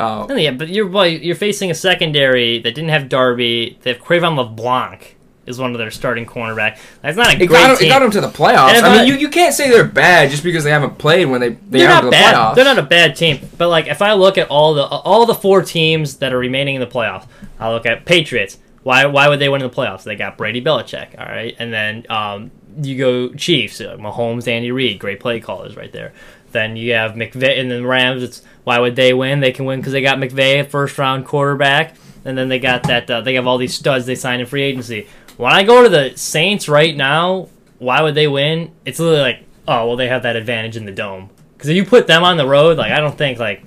[0.03, 3.79] Uh, Yeah, but you're well, you're facing a secondary that didn't have Darby.
[3.83, 6.79] They have Cre'Von LeBlanc is one of their starting cornerback.
[7.03, 7.87] That's not a it great got, team.
[7.89, 8.81] it got them to the playoffs.
[8.81, 11.41] I I- mean, you, you can't say they're bad just because they haven't played when
[11.41, 12.35] they they they're not to the bad.
[12.35, 12.55] playoffs.
[12.55, 13.41] They're not a bad team.
[13.59, 16.77] But like, if I look at all the all the four teams that are remaining
[16.77, 17.27] in the playoffs,
[17.59, 18.59] I look at Patriots.
[18.85, 20.03] Why why would they win in the playoffs?
[20.05, 24.71] They got Brady Belichick, all right, and then um, you go Chiefs, uh, Mahomes, Andy
[24.73, 26.13] Reid, great play callers right there.
[26.53, 28.23] Then you have McVay, and then Rams.
[28.23, 29.41] It's why would they win?
[29.41, 33.11] They can win because they got McVay, first round quarterback, and then they got that.
[33.11, 35.07] Uh, they have all these studs they signed in free agency.
[35.37, 37.49] When I go to the Saints right now,
[37.79, 38.73] why would they win?
[38.85, 41.31] It's literally like, oh well, they have that advantage in the dome.
[41.57, 43.65] Because if you put them on the road, like I don't think like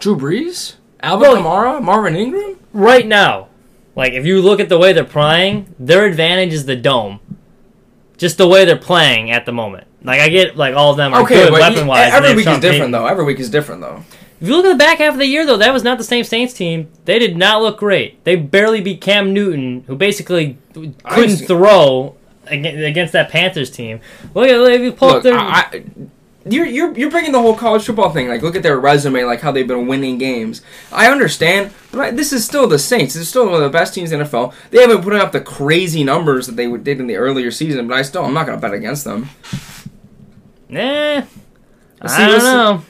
[0.00, 2.56] Drew Brees, Alvin Well- Kamara, Marvin Ingram.
[2.72, 3.48] right now,
[3.94, 7.20] like if you look at the way they're playing, their advantage is the dome.
[8.16, 9.86] Just the way they're playing at the moment.
[10.06, 12.12] Like I get like all of them are Okay, good but weapon wise.
[12.12, 13.06] every week is different though.
[13.06, 14.04] Every week is different though.
[14.40, 16.04] If you look at the back half of the year though, that was not the
[16.04, 16.88] same Saints team.
[17.06, 18.22] They did not look great.
[18.24, 21.48] They barely beat Cam Newton, who basically couldn't understand.
[21.48, 22.16] throw
[22.46, 24.00] against that Panthers team.
[24.34, 25.38] Look at if you pull up Look, their.
[25.38, 25.84] I, I,
[26.48, 28.28] you're, you're you're bringing the whole college football thing.
[28.28, 30.62] Like, look at their resume, like how they've been winning games.
[30.92, 33.14] I understand, but I, this is still the Saints.
[33.14, 34.54] This is still one of the best teams in the NFL.
[34.70, 37.96] They haven't put up the crazy numbers that they did in the earlier season, but
[37.96, 39.28] I still, I'm not gonna bet against them.
[40.70, 41.22] Eh,
[42.02, 42.82] Let's see I don't know.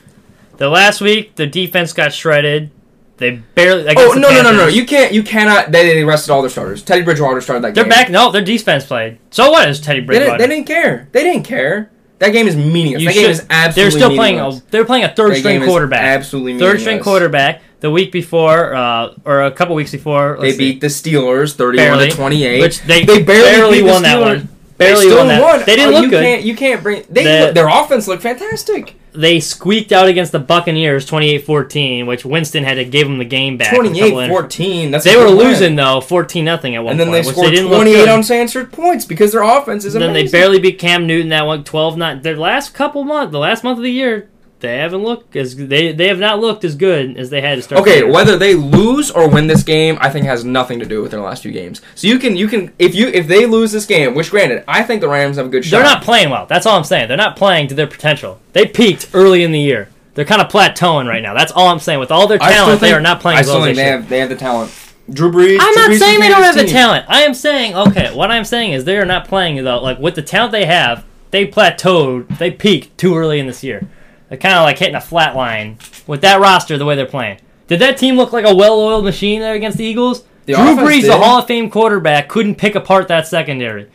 [0.56, 2.70] The last week, the defense got shredded.
[3.18, 3.94] They barely.
[3.96, 4.66] Oh no no no no!
[4.66, 5.72] You can't you cannot.
[5.72, 6.82] They, they rested all their starters.
[6.82, 7.90] Teddy Bridgewater started that They're game.
[7.90, 8.10] back.
[8.10, 9.18] No, their defense played.
[9.30, 10.36] So what is Teddy They Bridgewater?
[10.38, 11.08] didn't, they didn't care.
[11.12, 11.90] They didn't care.
[12.18, 13.02] That game is meaningless.
[13.02, 13.82] You that game is absolutely.
[13.82, 14.38] They're still playing.
[14.40, 16.02] A, they're playing a third That string quarterback.
[16.02, 17.62] absolutely third string quarterback.
[17.80, 21.54] The week before, uh, or a couple weeks before, They let's see, beat the Steelers
[21.54, 22.10] thirty-one Barely.
[22.10, 22.60] to twenty-eight.
[22.60, 24.48] which they, they barely, the won that one.
[24.78, 25.42] Barely they still won that.
[25.42, 25.58] won.
[25.66, 26.22] They didn't Oh, look you good.
[26.22, 27.04] Can't, you can't bring.
[27.08, 28.94] They The- look, their offense looked fantastic.
[29.14, 33.56] They squeaked out against the Buccaneers 28-14, which Winston had to give them the game
[33.56, 33.72] back.
[33.72, 34.90] with a couple inter- 28-14.
[34.90, 35.36] That's They were win.
[35.38, 37.24] losing though, fourteen nothing at one and then point.
[37.24, 38.08] they scored didn't look 28 good.
[38.10, 39.94] unanswered points because their offense is amazing.
[39.94, 40.32] And Then amazing.
[40.32, 43.64] they barely beat Cam Newton that one 12 not their last couple months, the last
[43.64, 44.28] month of the year.
[44.60, 47.62] They haven't looked as they they have not looked as good as they had to
[47.62, 47.82] start.
[47.82, 51.10] Okay, whether they lose or win this game, I think has nothing to do with
[51.10, 51.82] their last few games.
[51.94, 54.82] So you can you can if you if they lose this game, which granted, I
[54.82, 55.76] think the Rams have a good shot.
[55.76, 56.46] They're not playing well.
[56.46, 57.08] That's all I'm saying.
[57.08, 58.40] They're not playing to their potential.
[58.54, 59.90] They peaked early in the year.
[60.14, 61.34] They're kind of plateauing right now.
[61.34, 62.00] That's all I'm saying.
[62.00, 63.90] With all their talent, they are not playing I as well still think they they
[63.90, 64.72] have they have the talent.
[65.10, 65.58] Drew Brees.
[65.60, 67.04] I'm Drew not Brees saying they don't have the talent.
[67.08, 68.14] I am saying okay.
[68.14, 69.82] What I'm saying is they are not playing though.
[69.82, 72.38] Like with the talent they have, they plateaued.
[72.38, 73.86] They peaked too early in this year.
[74.28, 77.40] They're kind of like hitting a flat line with that roster the way they're playing.
[77.68, 80.24] Did that team look like a well-oiled machine there against the Eagles?
[80.46, 81.10] The Drew Brees, did.
[81.10, 83.90] the Hall of Fame quarterback, couldn't pick apart that secondary.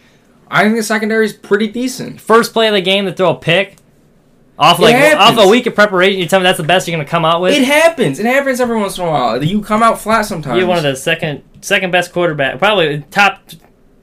[0.49, 2.19] I think the secondary is pretty decent.
[2.19, 3.77] First play of the game to throw a pick
[4.59, 6.19] off It like off a week of preparation.
[6.19, 7.53] You tell me that's the best you're going to come out with?
[7.53, 8.19] It happens.
[8.19, 9.41] It happens every once in a while.
[9.41, 10.57] You come out flat sometimes.
[10.57, 13.39] You're one of the second second best quarterback, probably top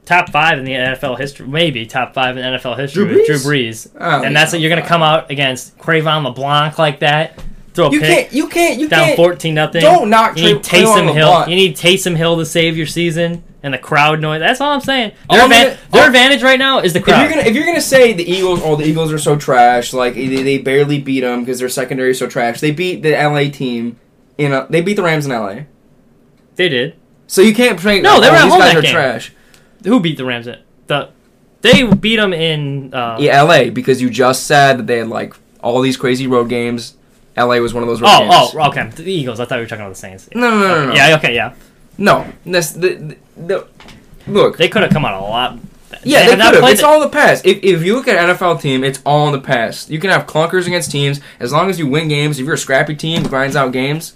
[0.09, 3.05] top five in the NFL history, maybe top five in NFL history.
[3.05, 3.89] Drew with Drew Brees?
[3.99, 7.41] Oh, and that's what you're going to come out against Cre'Von LeBlanc like that.
[7.75, 8.33] Throw a You pick can't.
[8.33, 8.79] You can't.
[8.79, 9.15] You down can't.
[9.15, 9.81] fourteen nothing.
[9.81, 11.27] Don't knock You need Tra- Taysom Hill.
[11.27, 11.49] LeBlanc.
[11.49, 14.39] You need Taysom Hill to save your season and the crowd noise.
[14.39, 15.11] That's all I'm saying.
[15.29, 17.29] Their, I'm gonna- their advantage right now is the If you're crowd.
[17.29, 20.27] gonna if you're gonna say the Eagles, oh the Eagles are so trash, like they,
[20.27, 22.59] they barely beat them because their secondary is so trash.
[22.59, 23.97] They beat the LA team
[24.39, 25.65] You uh, know, they beat the Rams in LA.
[26.55, 26.95] they did.
[27.27, 28.91] So you can't say No, they were oh, at home that game.
[28.91, 29.31] trash.
[29.85, 30.47] Who beat the Rams?
[30.47, 31.09] At the
[31.61, 32.93] they beat them in.
[32.93, 36.49] Uh, Yeah, LA because you just said that they had like all these crazy road
[36.49, 36.95] games.
[37.37, 38.53] LA was one of those road Oh, games.
[38.55, 38.89] oh, okay.
[39.03, 39.39] The Eagles.
[39.39, 40.29] I thought you were talking about the Saints.
[40.33, 40.93] No, no, no, no, no.
[40.93, 41.53] Yeah, okay, yeah.
[41.97, 43.67] No, that's the, the, the
[44.27, 44.57] look.
[44.57, 45.57] They could have come out a lot.
[46.03, 46.71] yeah, they not could have.
[46.71, 47.45] It's the- all in the past.
[47.45, 49.89] If, if you look at an NFL team, it's all in the past.
[49.89, 52.39] You can have clunkers against teams as long as you win games.
[52.39, 54.15] If you're a scrappy team, grinds out games.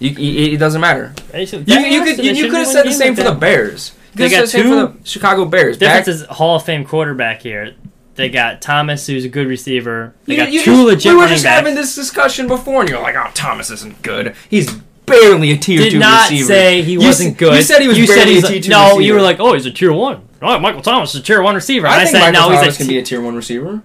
[0.00, 1.14] You, you, it doesn't matter.
[1.46, 3.36] Should- You, you could they you, could have said the same like for the.
[3.36, 3.92] Bears.
[4.14, 5.78] They got two- the Chicago Bears.
[5.78, 7.74] Difference Back- is Hall of Fame quarterback here.
[8.16, 10.14] They got Thomas, who's a good receiver.
[10.26, 12.88] They you, got you two just- legit We were just having this discussion before, and
[12.90, 14.34] you're like, "Oh, Thomas isn't good.
[14.48, 14.72] He's
[15.06, 17.54] barely a tier Did two not receiver." say he You wasn't good.
[17.56, 18.70] You said he was you said barely he's a tier two.
[18.70, 19.02] No, receiver.
[19.02, 20.22] you were like, oh, he's a tier one.
[20.40, 21.86] Oh, Michael Thomas is a tier one receiver.
[21.86, 23.34] And I, I, think said, Michael no, Thomas he's a can be a tier one
[23.34, 23.82] receiver.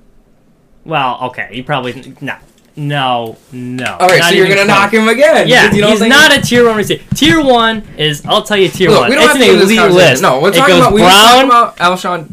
[0.85, 2.35] Well, okay, you probably no,
[2.79, 3.97] no, no.
[3.99, 4.67] All right, Not so you're gonna close.
[4.67, 5.47] knock him again.
[5.47, 7.03] Yeah, you he's not a tier one receiver.
[7.15, 9.09] Tier one is, I'll tell you, tier Look, one.
[9.09, 10.21] we don't It's have an to elite list.
[10.21, 12.31] No, we're talking about we Brown, about Alshon.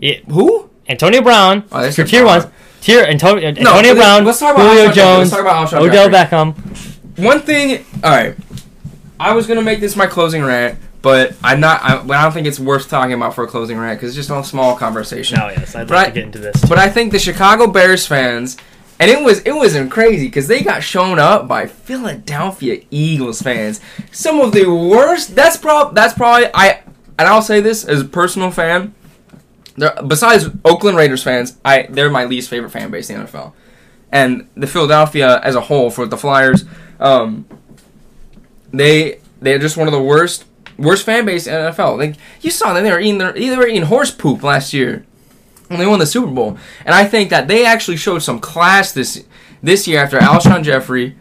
[0.00, 0.16] Yeah.
[0.30, 0.68] Who?
[0.88, 2.46] Antonio Brown Oh, for tier ones.
[2.82, 4.94] Tier Antonio, No, Antonio Brown, let's talk about Julio Alshon.
[4.94, 6.36] Jones, Let's talk about Alshon Odell Jeffery.
[6.52, 7.24] Beckham.
[7.24, 7.84] One thing.
[8.02, 8.36] All right,
[9.20, 11.82] I was gonna make this my closing rant, but I'm not.
[11.82, 14.26] I, but I don't think it's worth talking about for a closing rant because it's
[14.26, 15.38] just a small conversation.
[15.38, 16.62] No, yes, I'd But like I- to get into this.
[16.68, 18.56] But I think the Chicago Bears fans,
[19.00, 23.80] and it was it wasn't crazy because they got shown up by Philadelphia Eagles fans.
[24.12, 25.34] Some of the worst.
[25.34, 25.94] That's prob.
[25.94, 26.82] That's probably I.
[27.18, 28.94] And I'll say this as a personal fan.
[30.06, 33.52] Besides Oakland Raiders fans, I they're my least favorite fan base in the NFL,
[34.12, 36.64] and the Philadelphia as a whole for the Flyers,
[37.00, 37.46] um,
[38.72, 40.44] they they're just one of the worst
[40.78, 41.98] worst fan base in NFL.
[41.98, 45.04] Like you saw them, they were eating their, they were eating horse poop last year
[45.74, 46.56] when they won the Super Bowl,
[46.86, 49.24] and I think that they actually showed some class this
[49.62, 51.16] this year after Alshon Jeffery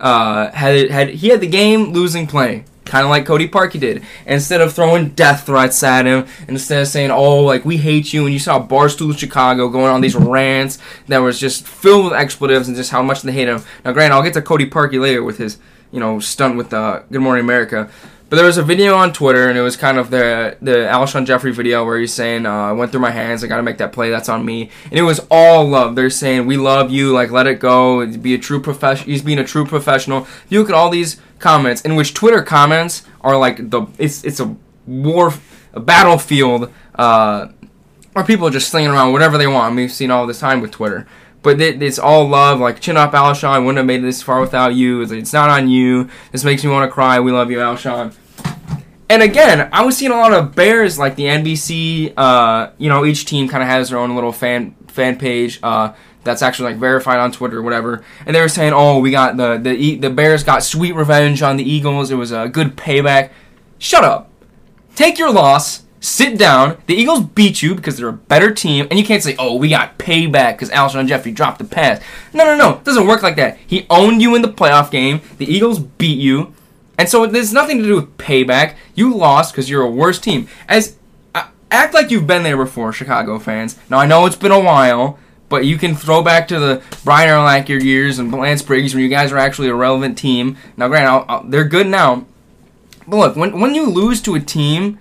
[0.00, 2.64] uh, had had he had the game losing play.
[2.84, 4.04] Kind of like Cody Parkey did.
[4.26, 8.24] Instead of throwing death threats at him, instead of saying, "Oh, like we hate you,"
[8.24, 12.68] and you saw Barstool Chicago going on these rants that was just filled with expletives
[12.68, 13.62] and just how much they hate him.
[13.84, 15.58] Now, granted, I'll get to Cody Parkey later with his,
[15.90, 17.90] you know, stunt with uh, Good Morning America.
[18.28, 21.26] But there was a video on Twitter, and it was kind of the the Alshon
[21.26, 23.44] Jeffery video where he's saying, uh, "I went through my hands.
[23.44, 24.10] I got to make that play.
[24.10, 25.94] That's on me." And it was all love.
[25.94, 27.12] They're saying, "We love you.
[27.12, 28.04] Like, let it go.
[28.04, 30.26] Be a true professional." He's being a true professional.
[30.48, 34.40] You look at all these comments, in which Twitter comments are like the it's it's
[34.40, 35.32] a war,
[35.72, 36.72] a battlefield.
[36.96, 37.48] Uh,
[38.16, 39.76] or people just slinging around whatever they want.
[39.76, 41.06] We've seen all this time with Twitter.
[41.46, 43.60] But it, it's all love, like chin up, Alshon.
[43.60, 45.00] Wouldn't have made it this far without you.
[45.02, 46.08] It's, it's not on you.
[46.32, 47.20] This makes me want to cry.
[47.20, 48.16] We love you, Alshon.
[49.08, 52.14] And again, I was seeing a lot of Bears, like the NBC.
[52.16, 55.60] Uh, you know, each team kind of has their own little fan fan page.
[55.62, 55.92] Uh,
[56.24, 58.02] that's actually like verified on Twitter or whatever.
[58.26, 61.58] And they were saying, "Oh, we got the the the Bears got sweet revenge on
[61.58, 62.10] the Eagles.
[62.10, 63.30] It was a good payback."
[63.78, 64.32] Shut up.
[64.96, 65.84] Take your loss.
[66.00, 66.76] Sit down.
[66.86, 69.68] The Eagles beat you because they're a better team, and you can't say, "Oh, we
[69.68, 72.74] got payback because Alshon Jeffery dropped the pass." No, no, no.
[72.74, 73.58] It doesn't work like that.
[73.66, 75.20] He owned you in the playoff game.
[75.38, 76.52] The Eagles beat you,
[76.98, 78.74] and so there's nothing to do with payback.
[78.94, 80.48] You lost because you're a worse team.
[80.68, 80.96] As
[81.34, 83.78] uh, act like you've been there before, Chicago fans.
[83.88, 87.28] Now I know it's been a while, but you can throw back to the Brian
[87.28, 90.56] Urlacher years and Lance Briggs when you guys were actually a relevant team.
[90.76, 92.26] Now, granted, I'll, I'll, they're good now,
[93.08, 94.98] but look, when when you lose to a team,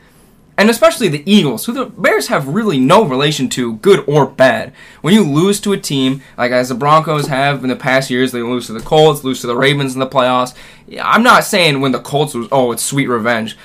[0.58, 4.74] and especially the Eagles, who the Bears have really no relation to, good or bad.
[5.02, 8.32] When you lose to a team, like as the Broncos have in the past years,
[8.32, 10.56] they lose to the Colts, lose to the Ravens in the playoffs.
[11.02, 13.58] I'm not saying when the Colts was, oh, it's sweet revenge.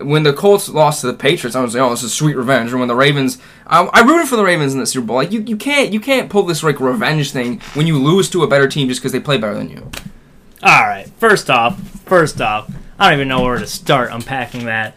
[0.00, 2.72] When the Colts lost to the Patriots, I was like, oh, this is sweet revenge.
[2.72, 5.16] Or when the Ravens, I, I rooted for the Ravens in the Super Bowl.
[5.16, 8.42] Like you, you can't, you can't pull this like revenge thing when you lose to
[8.42, 9.90] a better team just because they play better than you.
[10.62, 11.08] All right.
[11.18, 14.96] First off, first off, I don't even know where to start unpacking that.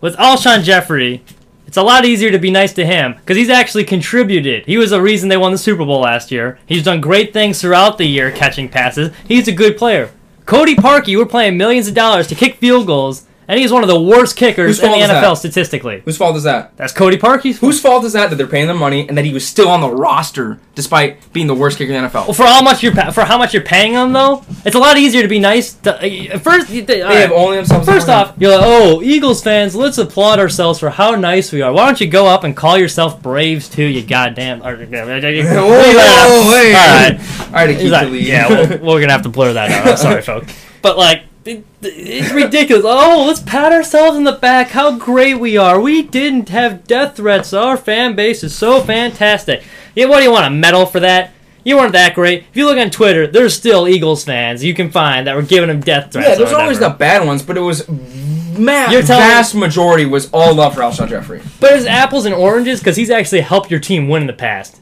[0.00, 1.22] With Alshon Jeffery,
[1.66, 4.64] it's a lot easier to be nice to him because he's actually contributed.
[4.64, 6.58] He was the reason they won the Super Bowl last year.
[6.66, 9.14] He's done great things throughout the year catching passes.
[9.26, 10.10] He's a good player.
[10.46, 13.88] Cody Parkey, were playing millions of dollars to kick field goals, and he's one of
[13.88, 15.34] the worst kickers Whose in the is NFL that?
[15.38, 16.02] statistically.
[16.04, 16.76] Whose fault is that?
[16.76, 17.58] That's Cody Parkey's.
[17.58, 19.80] Whose fault is that that they're paying them money and that he was still on
[19.80, 22.26] the roster despite being the worst kicker in the NFL?
[22.26, 24.78] Well, for how much you're pa- for how much you're paying them though, it's a
[24.78, 25.72] lot easier to be nice.
[25.74, 25.96] To,
[26.34, 27.22] uh, first, you- they, all They right.
[27.22, 27.86] have only themselves.
[27.86, 28.18] to First blame.
[28.18, 31.72] off, you're like, oh, Eagles fans, let's applaud ourselves for how nice we are.
[31.72, 34.62] Why don't you go up and call yourself Braves too, you goddamn.
[34.62, 36.74] Or, whoa, whoa, wait.
[36.74, 37.20] All right.
[37.46, 38.26] all right, to keep He's like, the lead.
[38.26, 39.88] yeah, well, we're gonna have to blur that out.
[39.88, 40.52] I'm sorry, folks.
[40.82, 42.84] But like, it, it's ridiculous.
[42.86, 44.68] Oh, let's pat ourselves in the back.
[44.68, 45.80] How great we are.
[45.80, 47.52] We didn't have death threats.
[47.52, 49.62] Our fan base is so fantastic.
[49.94, 51.32] Yeah, what do you want a medal for that?
[51.64, 52.44] You weren't that great.
[52.50, 55.68] If you look on Twitter, there's still Eagles fans you can find that were giving
[55.68, 56.28] them death threats.
[56.28, 60.30] yeah, there's always the bad ones, but it was ma- You're telling- vast majority was
[60.32, 61.42] all love for Alshon Jeffery.
[61.60, 64.80] But it's apples and oranges because he's actually helped your team win in the past.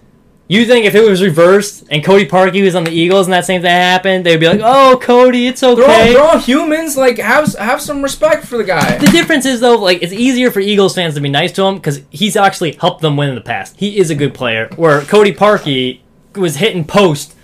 [0.49, 3.45] You think if it was reversed and Cody Parkey was on the Eagles and that
[3.45, 6.97] same thing happened, they'd be like, "Oh, Cody, it's They're all, okay." they're all humans.
[6.97, 8.97] Like have have some respect for the guy.
[8.99, 11.77] The difference is though, like it's easier for Eagles fans to be nice to him
[11.77, 13.75] because he's actually helped them win in the past.
[13.77, 14.69] He is a good player.
[14.77, 16.01] Where Cody Parkey
[16.37, 17.35] was hitting post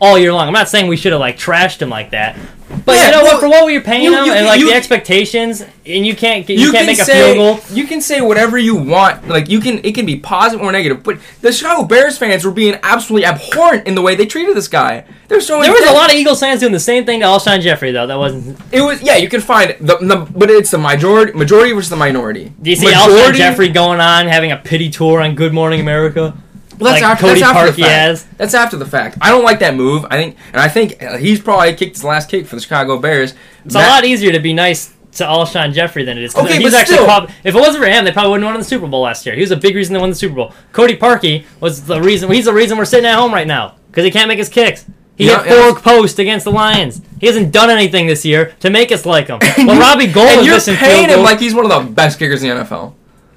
[0.00, 0.46] all year long.
[0.46, 2.38] I'm not saying we should have like trashed him like that,
[2.84, 3.40] but Yeah, you know well, what?
[3.40, 6.16] For what we were paying you- him you and like you- the expectations, and you
[6.16, 7.76] can't get, you, can't can make a say field goal.
[7.76, 9.28] you can say whatever you want.
[9.28, 11.02] Like you can it can be positive or negative.
[11.04, 14.66] But the Chicago Bears fans were being absolutely abhorrent in the way they treated this
[14.68, 15.04] guy.
[15.28, 18.06] There was a lot of Eagles fans doing the same thing to Alshon Jeffery though.
[18.06, 18.58] That wasn't.
[18.72, 19.16] It was yeah.
[19.16, 22.52] You can find the, the but it's the majority majority versus the minority.
[22.60, 26.36] Do you see Alshon Jeffery going on having a pity tour on Good Morning America?
[26.78, 27.92] Well, that's like after, Cody that's after Parkey the fact.
[27.92, 28.24] has.
[28.36, 29.18] That's after the fact.
[29.20, 30.04] I don't like that move.
[30.10, 32.98] I think, and I think uh, he's probably kicked his last kick for the Chicago
[32.98, 33.34] Bears.
[33.64, 36.36] It's a lot easier to be nice to Alshon Jeffery than it is.
[36.36, 38.54] Okay, he's but actually still- prob- if it wasn't for him, they probably wouldn't have
[38.54, 39.34] won the Super Bowl last year.
[39.34, 40.52] He was a big reason they won the Super Bowl.
[40.72, 42.30] Cody Parkey was the reason.
[42.30, 44.84] He's the reason we're sitting at home right now because he can't make his kicks.
[45.16, 45.80] He Yeah, hit four yeah.
[45.80, 47.00] posts against the Lions.
[47.18, 49.38] He hasn't done anything this year to make us like him.
[49.56, 52.42] Well, You- Robbie Gold and you're paying him like he's one of the best kickers
[52.42, 52.92] in the NFL.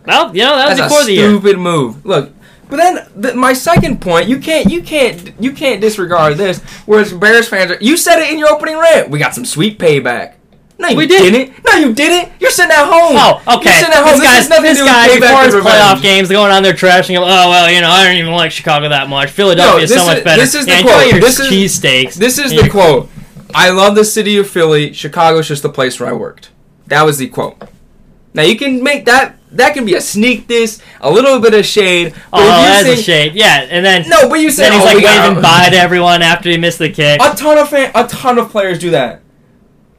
[0.05, 1.29] well, you know that was That's before a the year.
[1.29, 2.05] stupid move.
[2.05, 2.33] Look,
[2.69, 6.59] but then the, my second point, you can't, you can't, you can't disregard this.
[6.85, 9.09] Whereas Bears fans, are, you said it in your opening rant.
[9.09, 10.35] We got some sweet payback.
[10.77, 11.33] No, you We did.
[11.33, 11.65] didn't.
[11.65, 12.31] No, you didn't.
[12.39, 13.17] You're sitting at home.
[13.19, 13.71] Oh, You're okay.
[13.79, 14.17] sitting at home.
[14.17, 16.63] This, This, guy's, nothing this to do with guy before his playoff games going on
[16.63, 17.23] there trashing him.
[17.23, 19.29] Oh well, you know I don't even like Chicago that much.
[19.31, 20.39] Philadelphia is so much is- better.
[20.41, 21.21] this is the yeah, quote.
[21.21, 22.13] This is- cheesesteaks.
[22.13, 23.09] This is the quote.
[23.53, 24.93] I love the city of Philly.
[24.93, 26.51] Chicago's just the place where I worked.
[26.87, 27.57] That was the quote.
[28.33, 29.35] Now you can make that.
[29.51, 32.13] That can be a sneak this, a little bit of shade.
[32.31, 33.33] But Oh, that's a shade.
[33.33, 36.21] Yeah, and then No, but you said then he's oh, like waving bye to everyone
[36.21, 37.19] after he missed the kick.
[37.21, 39.21] A ton of fan, a ton of players do that.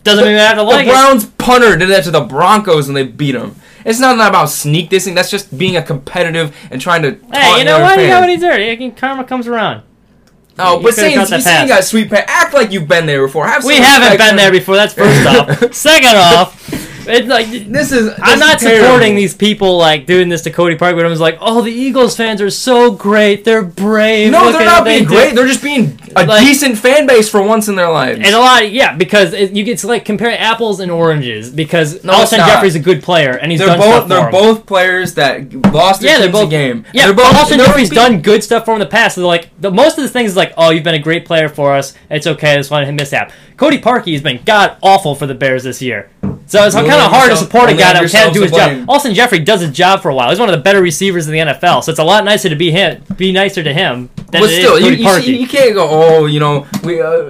[0.02, 0.94] Doesn't even have to like the it.
[0.94, 3.56] Browns punter did that to the Broncos and they beat them.
[3.84, 5.14] It's not about sneak dissing.
[5.14, 7.18] That's just being a competitive and trying to.
[7.32, 7.98] Hey, you know the what?
[7.98, 8.20] You got fan.
[8.20, 8.90] what he's dirty.
[8.92, 9.82] Karma comes around.
[10.58, 12.22] Oh, You but saying you that saying you got sweet pay.
[12.26, 13.46] Act like you've been there before.
[13.46, 14.76] Have We haven't been there before.
[14.76, 15.74] That's first off.
[15.74, 16.70] Second off,
[17.06, 18.12] It's like This is.
[18.22, 21.20] I'm not is supporting these people like doing this to Cody Park, but I was
[21.20, 23.44] like, oh, the Eagles fans are so great.
[23.44, 24.30] They're brave.
[24.32, 25.34] No, Look they're not what they being do." great.
[25.34, 28.20] They're just being a Like- decent fan base for once in their lives.
[28.22, 31.50] And a lot, yeah, because it, you get to like compare apples and oranges.
[31.50, 32.48] Because No, Alshon not.
[32.48, 34.30] Jeffery's a good player, and he's they're done both stuff for they're him.
[34.32, 36.84] both players that lost Yeah, they're both game.
[36.92, 37.26] Yeah, they're both.
[37.34, 39.14] Alshon Jeffery's being- done good stuff for him in the past.
[39.16, 41.48] So like the, most of the things is like, oh, you've been a great player
[41.48, 41.94] for us.
[42.10, 42.56] It's okay.
[42.56, 43.32] This one mishap.
[43.56, 46.08] Cody Parkey has been god awful for the Bears this year.
[46.50, 48.84] So it's kind of hard to support a guy that can't do his job.
[48.88, 50.30] Alshon Jeffery does his job for a while.
[50.30, 51.84] He's one of the better receivers in the NFL.
[51.84, 54.76] So it's a lot nicer to be him, be nicer to him than But still,
[54.80, 55.86] you, you, you can't go.
[55.88, 57.26] Oh, you know, we uh,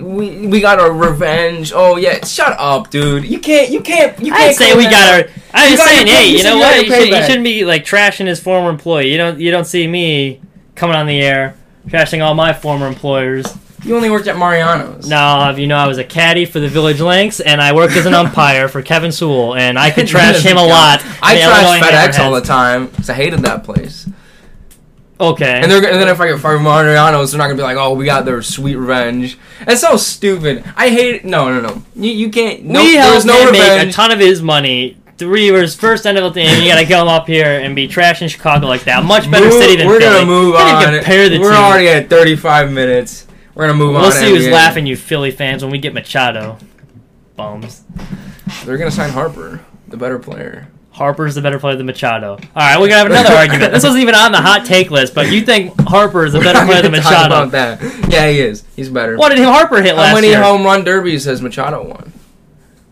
[0.00, 1.72] we we got our revenge.
[1.74, 3.24] Oh yeah, shut up, dude.
[3.24, 3.70] You can't.
[3.70, 4.16] You can't.
[4.20, 4.56] You can't.
[4.56, 5.30] Say we got our.
[5.52, 6.86] I'm just saying, hey, you you know what?
[6.86, 9.10] You, should, you shouldn't be like trashing his former employee.
[9.10, 9.40] You don't.
[9.40, 10.40] You don't see me
[10.76, 11.56] coming on the air
[11.88, 13.46] trashing all my former employers.
[13.84, 15.08] You only worked at Mariano's.
[15.08, 18.06] No, you know I was a caddy for the Village Links, and I worked as
[18.06, 21.02] an umpire for Kevin Sewell, and I could trash him a lot.
[21.22, 24.08] I The trash FedEx all the time because I hated that place.
[25.20, 25.60] Okay.
[25.62, 28.04] And, then if I get fired from Mariano's, they're not gonna be like, "Oh, we
[28.04, 30.64] got their sweet revenge." It's so stupid.
[30.76, 31.24] I hate it.
[31.24, 31.82] No, no, no.
[31.94, 32.64] You, you can't.
[32.64, 34.96] No, we there's helped no him make a ton of his money.
[35.18, 36.60] Three years, first NFL team.
[36.62, 39.04] You gotta come up here and be trashing Chicago like that.
[39.04, 40.14] Much better Move- city than We're Philly.
[40.14, 40.82] gonna move on.
[40.94, 41.56] compare the We're two.
[41.56, 43.28] already at 35 minutes.
[43.54, 44.02] We're gonna move on.
[44.02, 46.58] We'll see who's laughing, you Philly fans, when we get Machado.
[47.36, 47.82] Bums.
[48.64, 50.68] They're gonna sign Harper, the better player.
[50.90, 52.32] Harper's the better player than Machado.
[52.32, 53.72] All right, we're gonna have another argument.
[53.72, 56.64] This wasn't even on the hot take list, but you think Harper is a better
[56.66, 57.26] player than Machado?
[57.26, 57.80] About that.
[58.10, 58.64] Yeah, he is.
[58.76, 59.16] He's better.
[59.16, 60.08] What did Harper hit last year?
[60.08, 60.42] How many year?
[60.42, 62.12] home run derbies has Machado won?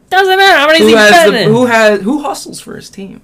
[0.09, 0.59] Doesn't matter.
[0.59, 3.21] How many is Who he has the, who has who hustles for his team?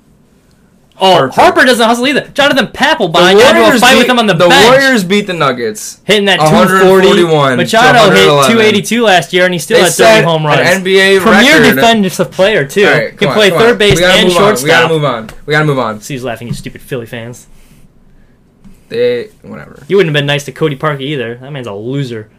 [0.98, 1.32] Oh, Harper.
[1.34, 1.64] Harper.
[1.64, 2.28] doesn't hustle either.
[2.28, 4.66] Jonathan Papelbon The got into a Warriors fight beat, with him on the, the bench,
[4.70, 6.00] Warriors beat the Nuggets.
[6.04, 7.06] hitting that 240.
[7.08, 10.60] 141 to Machado hit 282 last year, and he still They had 30 home runs.
[10.60, 11.74] An NBA Premier record.
[11.76, 12.86] defensive player too.
[12.86, 13.78] Right, Can on, play third on.
[13.78, 14.54] base and on.
[14.62, 15.30] We gotta move on.
[15.46, 16.00] We gotta move on.
[16.00, 17.46] See who's laughing, you stupid Philly fans.
[18.88, 19.82] They whatever.
[19.88, 21.34] You wouldn't have been nice to Cody Parkey either.
[21.36, 22.30] That man's a loser.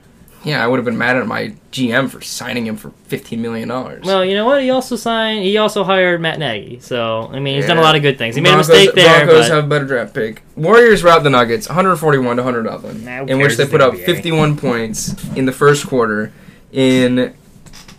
[0.44, 3.68] Yeah, I would have been mad at my GM for signing him for 15 million
[3.68, 4.06] dollars.
[4.06, 4.62] Well, you know what?
[4.62, 5.44] He also signed.
[5.44, 6.80] He also hired Matt Nagy.
[6.80, 8.36] So I mean, he's done a lot of good things.
[8.36, 10.44] He Broncos, made a mistake there, Broncos but have a better draft pick.
[10.56, 13.96] Warriors route the Nuggets 141 to 100 nothing, Nah, in which they put the up
[13.96, 16.32] 51 points in the first quarter,
[16.72, 17.34] in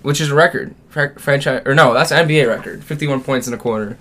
[0.02, 2.82] which is a record franchise or no, that's an NBA record.
[2.84, 3.98] 51 points in a quarter.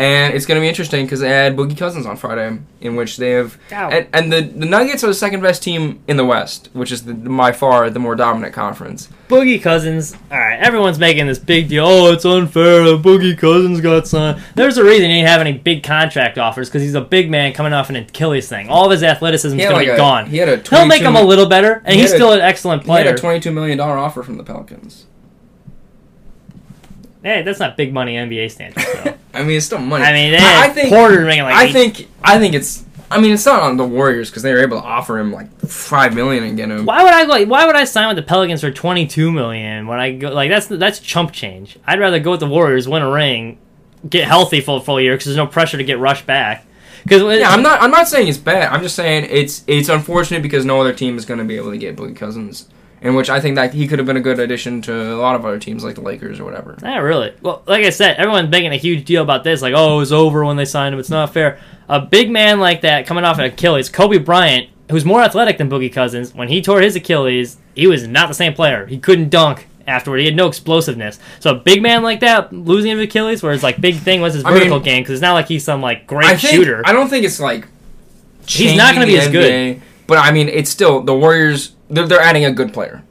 [0.00, 3.18] And it's going to be interesting because they had Boogie Cousins on Friday, in which
[3.18, 3.74] they have, oh.
[3.74, 7.04] and, and the, the Nuggets are the second best team in the West, which is
[7.04, 9.10] the, by far the more dominant conference.
[9.28, 10.16] Boogie Cousins.
[10.30, 11.84] All right, everyone's making this big deal.
[11.86, 12.80] Oh, it's unfair.
[12.96, 14.42] Boogie Cousins got signed.
[14.54, 17.52] There's a reason he didn't have any big contract offers because he's a big man
[17.52, 18.70] coming off an Achilles thing.
[18.70, 20.26] All of his athleticism is had going to be a- gone.
[20.30, 22.18] he had a He'll make 22 him a little better, and he he's had a-
[22.18, 23.14] still an excellent He had player.
[23.14, 25.04] a 22 million dollar offer from the Pelicans.
[27.22, 29.14] hey, that's not big money NBA standards, though.
[29.34, 30.04] I mean, it's still money.
[30.04, 32.84] I mean, I, I think Porter making like I eight- think I think it's.
[33.12, 35.50] I mean, it's not on the Warriors because they were able to offer him like
[35.62, 36.86] five million and get him.
[36.86, 37.48] Why would I like?
[37.48, 40.48] Why would I sign with the Pelicans for twenty two million when I go like
[40.48, 41.76] that's that's chump change?
[41.86, 43.58] I'd rather go with the Warriors, win a ring,
[44.08, 46.64] get healthy for a full year because there's no pressure to get rushed back.
[47.02, 47.80] Because Yeah, I'm not.
[47.82, 48.72] I'm not saying it's bad.
[48.72, 51.72] I'm just saying it's it's unfortunate because no other team is going to be able
[51.72, 52.68] to get Boogie Cousins,
[53.02, 55.34] in which I think that he could have been a good addition to a lot
[55.34, 56.76] of other teams like the Lakers or whatever.
[56.82, 57.34] Not really.
[57.40, 59.62] Well, like I said, everyone's making a huge deal about this.
[59.62, 61.00] Like, oh, it was over when they signed him.
[61.00, 61.58] It's not fair.
[61.88, 65.70] A big man like that coming off an Achilles, Kobe Bryant, who's more athletic than
[65.70, 68.86] Boogie Cousins, when he tore his Achilles, he was not the same player.
[68.86, 70.18] He couldn't dunk afterward.
[70.18, 71.18] He had no explosiveness.
[71.40, 74.34] So a big man like that losing his Achilles, where his like big thing was
[74.34, 76.54] his I mean- vertical game, because it's not like he's some like great I think,
[76.54, 76.82] shooter.
[76.84, 77.66] I don't think it's like.
[78.46, 79.80] He's not going to be as good.
[80.10, 81.76] But I mean, it's still the Warriors.
[81.88, 83.04] They're, they're adding a good player,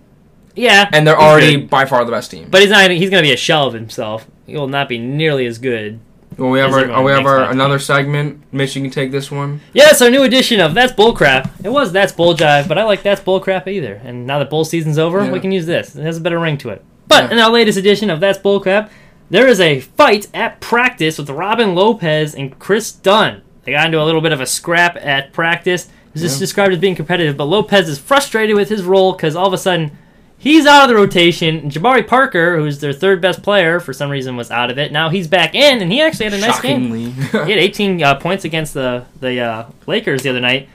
[0.54, 1.70] yeah, and they're he's already good.
[1.70, 2.50] by far the best team.
[2.52, 2.91] But he's not.
[2.91, 4.28] He's gonna be a shell of himself.
[4.45, 6.02] He will not be nearly as good.
[6.38, 7.52] well, we have our, everyone we have thinks our that.
[7.52, 8.43] another segment.
[8.52, 9.62] Mitch, you can take this one.
[9.74, 11.50] Yes, our new edition of That's Bullcrap.
[11.64, 14.02] It was That's Bull Jive, but I like That's Bullcrap either.
[14.04, 15.32] And now that bull season's over, Yeah.
[15.32, 15.95] we can use this.
[15.95, 16.84] It has a better ring to it.
[17.08, 17.32] But Yeah.
[17.32, 18.89] in our latest edition of That's Bullcrap,
[19.30, 23.41] there is a fight at practice with Robin Lopez and Kris Dunn.
[23.64, 25.89] They got into a little bit of a scrap at practice.
[26.14, 26.43] It's just Yeah.
[26.45, 29.57] described as being competitive, but Lopez is frustrated with his role because all of a
[29.57, 29.91] sudden
[30.38, 31.57] he's out of the rotation.
[31.57, 34.91] And Jabari Parker, who's their third best player, for some reason was out of it.
[34.91, 36.91] Now he's back in, and he actually had a nice game.
[37.45, 40.68] He had 18 uh, points against the the uh, Lakers the other night.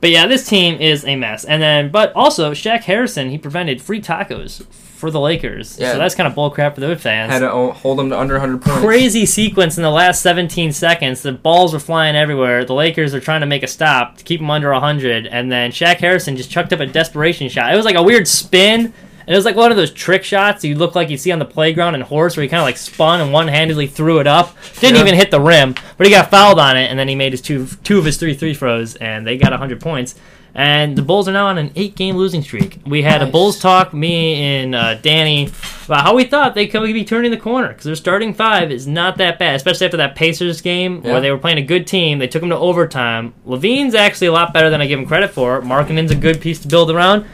[0.00, 1.44] But yeah, this team is a mess.
[1.44, 4.64] And then, but also Shaq Harrison, he prevented free tacos
[5.00, 5.76] for the Lakers.
[5.78, 5.92] Yeah.
[5.92, 7.32] So that's kind of bullcrap for the fans.
[7.32, 8.80] Had to hold them to under 100 points.
[8.80, 11.22] Crazy sequence in the last 17 seconds.
[11.22, 12.64] The balls were flying everywhere.
[12.64, 15.72] The Lakers are trying to make a stop to keep them under 100, and then
[15.72, 17.72] Shaq Harrison just chucked up a desperation shot.
[17.72, 18.92] It was like a weird spin.
[19.26, 21.38] And it was like one of those trick shots you look like you see on
[21.38, 24.56] the playground in horse, where he kind of like spun and one-handedly threw it up.
[24.80, 25.02] Didn't Yeah.
[25.02, 27.40] even hit the rim, but he got fouled on it, and then he made his
[27.40, 30.16] two two of his three three throws, and they got 100 points.
[30.54, 32.80] And the Bulls are now on an eight-game losing streak.
[32.84, 35.48] We had a Bulls talk, me and uh, Danny,
[35.84, 38.86] about how we thought they could be turning the corner because their starting five is
[38.86, 41.12] not that bad, especially after that Pacers game Yeah.
[41.12, 42.18] where they were playing a good team.
[42.18, 43.32] They took them to overtime.
[43.46, 45.60] LaVine's actually a lot better than I give him credit for.
[45.62, 47.24] Markkanen's a good piece to build around,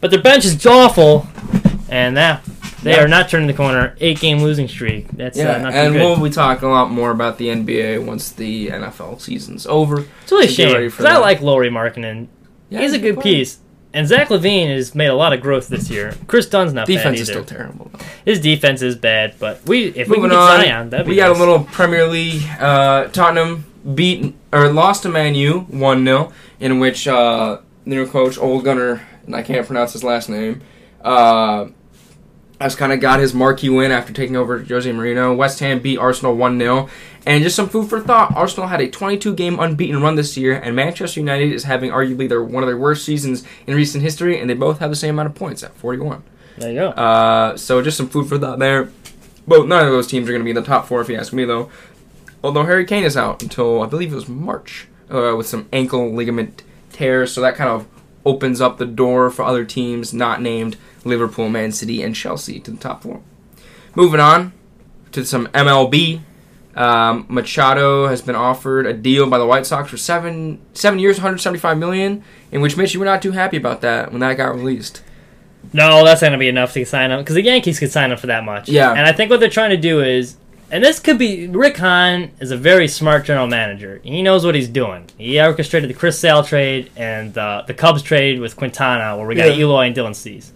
[0.00, 1.26] but their bench is awful,
[1.88, 2.44] and that
[2.82, 3.04] they Yeah.
[3.04, 3.94] are not turning the corner.
[4.00, 5.06] Eight-game losing streak.
[5.12, 6.00] That's Yeah, uh, not too and good.
[6.02, 10.04] we'll be talking a lot more about the NBA once the NFL season's over.
[10.22, 12.26] it's really a so get ready shame because I like Lauri Markkanen.
[12.70, 13.22] Yeah, He's a good player.
[13.38, 13.58] piece.
[13.94, 16.14] And Zach LaVine has made a lot of growth this year.
[16.26, 17.42] Kris Dunn's not Defense bad is either.
[17.44, 17.90] still terrible.
[17.92, 18.04] Though.
[18.26, 21.16] His defense is bad, but we if we can get on, Zion, that'd be we
[21.16, 21.36] got nice.
[21.36, 22.42] a little Premier League.
[22.60, 23.64] Uh, Tottenham
[23.94, 29.00] beat or lost to Man U one 0 in which uh, their coach Ole Gunnar
[29.24, 30.60] and I can't pronounce his last name.
[31.02, 31.68] Uh,
[32.60, 35.36] has kind of got his marquee win after taking over Jose Mourinho.
[35.36, 36.88] West Ham beat Arsenal 1 0.
[37.24, 40.54] And just some food for thought Arsenal had a 22 game unbeaten run this year,
[40.54, 44.40] and Manchester United is having arguably their one of their worst seasons in recent history,
[44.40, 46.22] and they both have the same amount of points at 41.
[46.56, 46.88] There you go.
[46.90, 48.90] Uh, so just some food for thought there.
[49.46, 51.16] Well, none of those teams are going to be in the top four, if you
[51.16, 51.70] ask me, though.
[52.42, 56.12] Although Harry Kane is out until I believe it was March uh, with some ankle
[56.12, 57.86] ligament tears, so that kind of
[58.24, 62.70] opens up the door for other teams not named Liverpool, Man City, and Chelsea to
[62.70, 63.20] the top four.
[63.94, 64.52] Moving on
[65.12, 66.20] to some MLB.
[66.76, 71.16] Um, Machado has been offered a deal by the White Sox for seven seven years,
[71.16, 72.22] 175 million.
[72.52, 75.02] In which Mitch, you were not too happy about that when that got released.
[75.72, 78.28] No, that's gonna be enough to sign him because the Yankees could sign him for
[78.28, 78.68] that much.
[78.68, 78.90] Yeah.
[78.92, 80.36] and I think what they're trying to do is,
[80.70, 84.00] and this could be Rick Hahn is a very smart general manager.
[84.04, 85.06] He knows what he's doing.
[85.18, 89.34] He orchestrated the Chris Sale trade and uh, the Cubs trade with Quintana, where we
[89.34, 89.64] got Yeah.
[89.64, 90.52] Eloy and Dylan Cease.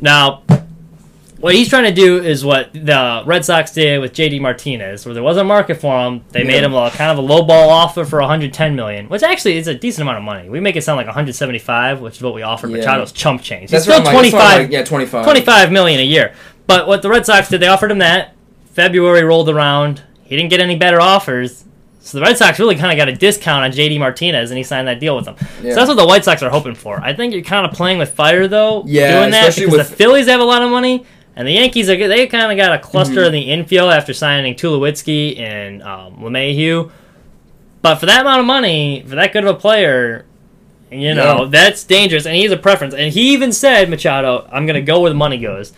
[0.00, 0.42] Now,
[1.38, 5.12] what he's trying to do is what the Red Sox did with JD Martinez, where
[5.14, 6.22] there was a market for him.
[6.30, 9.56] They made him a kind of a low ball offer for 110 million, which actually
[9.56, 10.48] is a decent amount of money.
[10.48, 12.78] We make it sound like 175, which is what we offered Yeah.
[12.84, 13.62] Machado's chump change.
[13.62, 15.24] He's That's still like- 25, like- yeah, 25.
[15.24, 16.32] 25 million a year.
[16.68, 18.34] But what the Red Sox did, they offered him that.
[18.72, 20.02] February rolled around.
[20.22, 21.64] He didn't get any better offers.
[22.04, 24.64] So the Red Sox really kind of got a discount on JD Martinez, and he
[24.64, 25.36] signed that deal with them.
[25.62, 25.70] Yeah.
[25.70, 27.00] So that's what the White Sox are hoping for.
[27.00, 29.90] I think you're kind of playing with fire, though, Yeah, doing that especially because with-
[29.90, 32.08] the Phillies have a lot of money, and the Yankees are good.
[32.10, 33.26] They kind of got a cluster Mm-hmm.
[33.26, 36.90] in the infield after signing Tulowitzki and um, LeMahieu.
[37.82, 40.24] But for that amount of money, for that good of a player,
[40.90, 41.48] you know, Yeah.
[41.50, 42.94] that's dangerous, and he has a preference.
[42.94, 45.72] And he even said, Machado, I'm going to go where the money goes.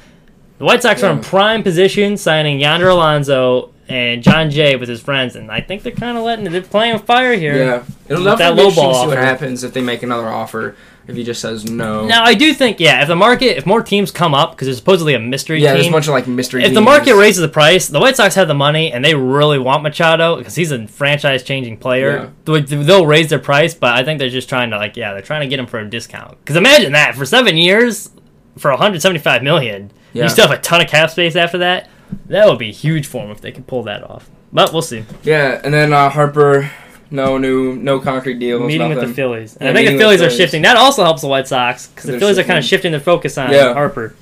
[0.56, 5.00] The White Sox are in prime position, signing Yonder Alonso and Jon Jay with his
[5.02, 7.56] friends, and I think they're kind of letting they're playing with fire here.
[7.56, 10.76] Yeah, it'll With that definitely low ball see what happens if they make another offer.
[11.06, 12.06] If he just says no.
[12.06, 14.78] Now I do think, yeah, if the market, if more teams come up, because there's
[14.78, 16.64] supposedly a mystery yeah, there's a bunch of like mystery.
[16.64, 19.58] if the market raises the price, the White Sox have the money and they really
[19.58, 22.32] want Machado because he's a franchise-changing player.
[22.46, 25.20] They- They'll raise their price, but I think they're just trying to like, yeah, they're
[25.20, 26.38] trying to get him for a discount.
[26.40, 28.08] Because imagine that for seven years,
[28.56, 30.22] for 175 million, Yeah.
[30.22, 31.90] you still have a ton of cap space after that.
[32.26, 34.30] That would be huge for them if they could pull that off.
[34.52, 35.04] But we'll see.
[35.24, 36.70] Yeah, and then uh, Harper,
[37.10, 38.60] no new, no concrete deal.
[38.60, 39.12] meeting with the.
[39.12, 40.62] Phillies, and Yeah, I think the Phillies are shifting.
[40.62, 42.76] That also helps the White Sox because the Phillies are kind of shifting.
[42.76, 43.72] shifting their focus on Yeah.
[43.74, 44.14] Harper.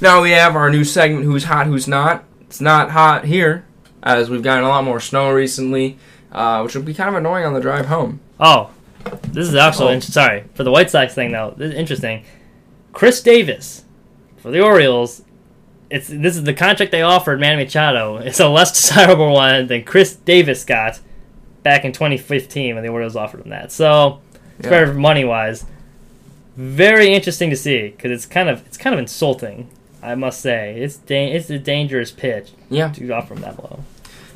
[0.00, 3.64] Now we have our new segment, "Who's Hot, Who's Not." It's not hot here,
[4.02, 5.96] as we've gotten a lot more snow recently,
[6.32, 8.20] uh, which will be kind of annoying on the drive home.
[8.40, 8.70] Oh,
[9.32, 10.00] this is also Oh.
[10.00, 11.54] sorry for the White Sox thing though.
[11.56, 12.24] This is interesting.
[12.92, 13.84] Chris Davis
[14.36, 15.22] for the Orioles.
[15.92, 18.16] It's this is the contract they offered Manny Machado.
[18.16, 20.98] It's a less desirable one than Chris Davis got
[21.62, 23.70] back in 2015 when the Orioles offered him that.
[23.72, 24.20] So
[24.58, 24.70] it's Yeah.
[24.70, 25.64] better money wise.
[26.56, 29.68] Very interesting to see because it's kind of it's kind of insulting.
[30.02, 33.80] I must say it's da- it's a dangerous pitch Yeah, to offer him that low.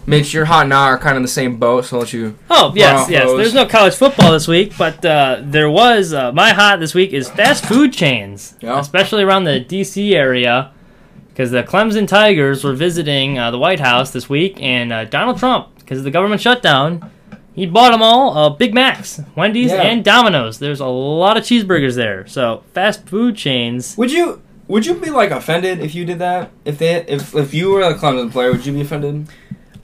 [0.09, 2.13] Mitch, you're hot and I are kind of in the same boat, so I'll let
[2.13, 2.37] you.
[2.49, 3.25] Oh yes, yes.
[3.25, 3.39] Broncos.
[3.39, 6.13] There's no college football this week, but uh, there was.
[6.13, 8.79] Uh, my hot this week is fast food chains, Yeah.
[8.79, 10.15] especially around the D.C.
[10.15, 10.71] area,
[11.37, 15.39] because the Clemson Tigers were visiting uh, the White House this week, and uh, Donald
[15.39, 17.11] Trump, because of the government shutdown,
[17.55, 19.83] he bought them all uh, Big Macs, Wendy's, Yeah.
[19.83, 20.59] and Domino's.
[20.61, 23.99] There's a lot of cheeseburgers there, so fast food chains.
[23.99, 24.41] Would you?
[24.69, 26.51] Would you be like offended if you did that?
[26.65, 29.29] If they, if if you were a Clemson player, would you be offended?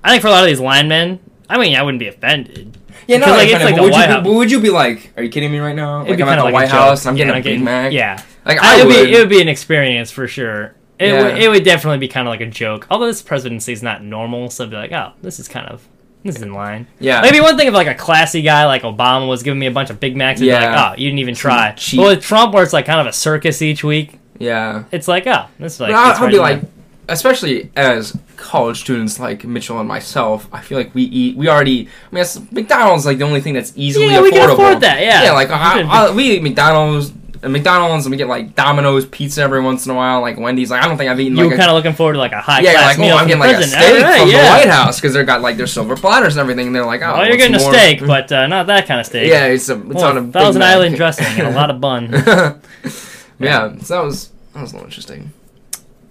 [0.02, 2.78] I think for a lot of these linemen, I mean, I wouldn't be offended.
[3.06, 4.24] Yeah, no, like, it's like but would, White you, House.
[4.24, 6.04] but would you be like, are you kidding me right now?
[6.04, 6.68] It'd Like I'm at the like White.
[6.68, 7.92] House, I'm Yeah, getting a Big Mac.
[7.92, 8.88] Yeah, like I, I would.
[8.90, 10.74] be, it would be an experience for sure.
[11.02, 11.22] It, Yeah.
[11.24, 12.86] would, it would definitely be kind of like a joke.
[12.90, 15.86] Although this presidency is not normal, so it'd be like, oh, this is kind of
[16.24, 16.86] this is in line.
[17.00, 19.72] yeah, Maybe one thing if like a classy guy like Obama was giving me a
[19.72, 20.70] bunch of Big Macs, and be Yeah.
[20.82, 21.72] like, oh, you didn't even try.
[21.72, 24.84] cheap- But with Trump, where it's like kind of a circus each week, Yeah.
[24.92, 25.92] It's like, oh, this is like.
[25.92, 26.70] I'll, right be like, there.
[27.08, 31.36] especially as college students like Mitchell and myself, I feel like we eat.
[31.36, 31.88] We already.
[32.12, 34.22] I mean, McDonald's is like the only thing that's easily Yeah, affordable.
[34.22, 35.24] we can afford that, yeah.
[35.24, 37.12] Yeah, like I, I, we eat McDonald's.
[37.42, 40.70] Uh, McDonald's and we get like Domino's pizza every once in a while, like Wendy's.
[40.70, 42.32] Like I don't think I've eaten you like were kind of looking forward to like
[42.32, 44.42] a high yeah, class like meal oh, I'm getting like a steak Alright, from yeah.
[44.42, 46.68] the White House because they've got like their silver platters and everything.
[46.68, 49.06] And they're like, oh, Oh, you're getting a steak, but uh, not that kind of
[49.06, 49.28] steak.
[49.28, 50.76] yeah, it's a it's Well, on a Thousand Mac.
[50.76, 52.10] Island dressing and a lot of bun.
[53.38, 55.32] yeah, so that was that was a little interesting.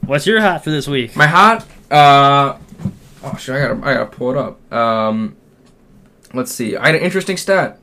[0.06, 1.16] What's your hot for this week?
[1.16, 1.66] My hot.
[1.90, 2.58] Uh,
[3.24, 3.56] oh shit!
[3.56, 4.74] I gotta I gotta pull it up.
[4.74, 5.36] Um,
[6.34, 6.76] let's see.
[6.76, 7.80] I had an interesting stat.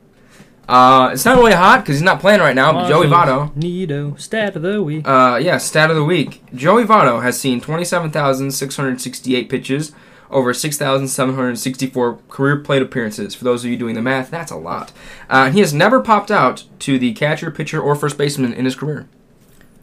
[0.69, 2.71] Uh, it's not really hot because he's not playing right now.
[2.71, 3.55] But Joey Votto.
[3.55, 5.07] Nito stat of the week.
[5.07, 6.43] Uh, yeah, stat of the week.
[6.53, 9.91] Joey Votto has seen 27,668 pitches
[10.29, 13.33] over 6,764 career plate appearances.
[13.33, 14.91] For those of you doing the math, that's a lot.
[15.29, 18.65] Uh, and he has never popped out to the catcher, pitcher, or first baseman in
[18.65, 19.07] his career.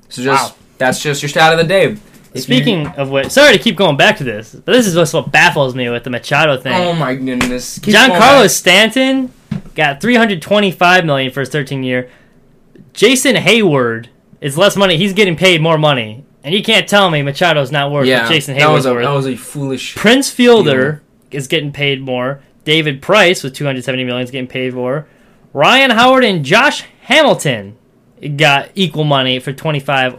[0.09, 0.57] So just Wow.
[0.78, 1.84] that's just your stat of the day.
[1.87, 2.01] If
[2.34, 5.12] you- Speaking of which, sorry to keep going back to this, but this is just
[5.14, 6.74] what baffles me with the Machado thing.
[6.74, 8.51] oh my goodness, Keep Giancarlo back.
[8.51, 9.32] Stanton
[9.77, 12.11] got 325 million for his 13 year.
[12.93, 14.07] Jason Heyward
[14.41, 14.97] is less money.
[14.97, 18.31] He's getting paid more money, and you can't tell me Machado's not worth Yeah, what
[18.33, 19.05] Jason that Heyward's was a worth.
[19.05, 19.95] that was a foolish.
[19.95, 22.41] Prince Fielder is getting paid more.
[22.64, 25.07] David Price with 270 million is getting paid more.
[25.53, 27.77] Ryan Howard and Josh Hamilton
[28.37, 30.18] got equal money for 25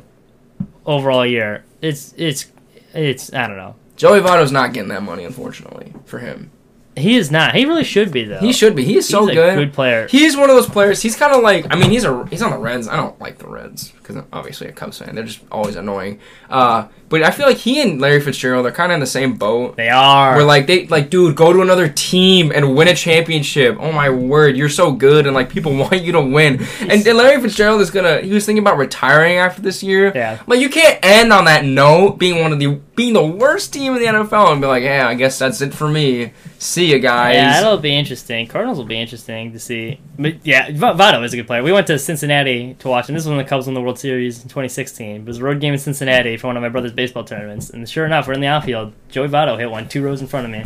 [0.86, 1.64] overall a year.
[1.82, 2.52] It's it's
[2.94, 3.76] it's I don't know.
[3.98, 6.52] Joey Votto's not getting that money, unfortunately, for him.
[6.98, 7.56] He is not.
[7.56, 8.40] He really should be though.
[8.40, 8.84] He should be.
[8.84, 9.56] He is so He's a good.
[9.56, 10.08] good player.
[10.08, 11.02] He's one of those players.
[11.02, 11.68] He's kind of like.
[11.70, 12.88] I mean, he's a he's on the Reds.
[12.88, 15.16] I don't like the Reds because I'm obviously a Cubs fan.
[15.16, 16.20] They're just always annoying.
[16.50, 19.36] Uh, but I feel like he and Larry Fitzgerald they're kind of in the same
[19.36, 19.78] boat.
[19.78, 20.36] They are.
[20.36, 23.78] Where like they like, dude, go to another team and win a championship.
[23.80, 26.66] Oh my word, you're so good, and like people want you to win.
[26.82, 28.22] And, and Larry Fitzgerald is gonna.
[28.22, 30.12] He was thinking about retiring after this year.
[30.16, 30.42] Yeah.
[30.48, 33.94] Like you can't end on that note, being one of the being the worst team
[33.96, 36.32] in the NFL, and be like, yeah, I guess that's it for me.
[36.60, 37.36] See you guys.
[37.36, 38.48] Yeah, it'll be interesting.
[38.48, 40.00] Cardinals will be interesting to see.
[40.18, 41.62] But yeah, V- Votto is a good player.
[41.64, 44.00] We went to Cincinnati to watch, and this was when the Cubs won the World
[44.00, 45.16] Series in 2016.
[45.18, 47.88] It was a road game in Cincinnati for one of my brother's baseball tournaments, and
[47.88, 48.94] sure enough, we're in the outfield.
[49.10, 50.64] Joey Votto hit one two rows in front of me.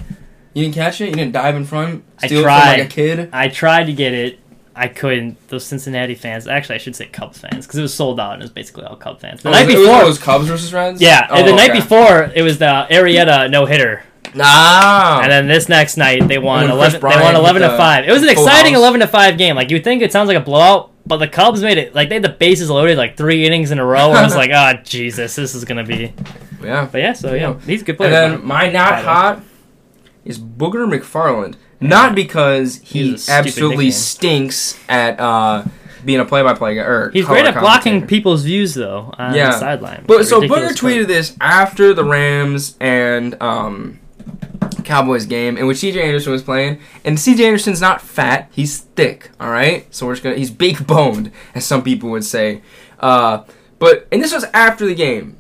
[0.53, 1.09] You didn't catch it.
[1.09, 2.03] You didn't dive in front.
[2.22, 2.59] I Steal it tried.
[2.72, 3.30] from like a kid.
[3.34, 4.39] I tried to get it.
[4.74, 5.47] I couldn't.
[5.49, 8.41] Those Cincinnati fans, actually, I should say Cubs fans, because it was sold out and
[8.41, 9.43] it was basically all Cub fans.
[9.43, 11.01] The Oh, night it before, it was Cubs versus Reds.
[11.01, 14.03] yeah, Oh, and the oh, night before it was the Arrieta no hitter.
[14.39, 15.21] Ah.
[15.21, 17.01] And then this next night they won when eleven.
[17.01, 18.07] They won eleven to the five.
[18.07, 18.82] It was an exciting house.
[18.82, 19.55] eleven to five game.
[19.55, 22.15] Like you think it sounds like a blowout, but the Cubs made it like they
[22.15, 24.09] had the bases loaded like three innings in a row.
[24.09, 26.13] And I was like, oh Jesus, this is gonna be.
[26.63, 26.88] yeah.
[26.91, 27.59] But yeah, so yeah, Yeah.
[27.65, 28.11] he's a good And player.
[28.11, 29.03] then my not Votto.
[29.03, 29.43] hot
[30.25, 31.55] is Booger McFarland.
[31.84, 33.91] Not because he He's absolutely nickname.
[33.91, 35.63] stinks at uh,
[36.05, 39.47] being a play-by-play guy or he's great at blocking people's views though on Yeah.
[39.47, 40.03] the sideline.
[40.05, 43.99] But so Booger ridiculous tweeted this after the Rams and um,
[44.84, 49.32] Cowboys game in which CJ Anderson was playing, and CJ Anderson's not fat; he's thick.
[49.39, 52.61] All right, so we're just gonna he's big boned, as some people would say.
[52.99, 53.43] Uh,
[53.80, 55.38] but and this was after the game.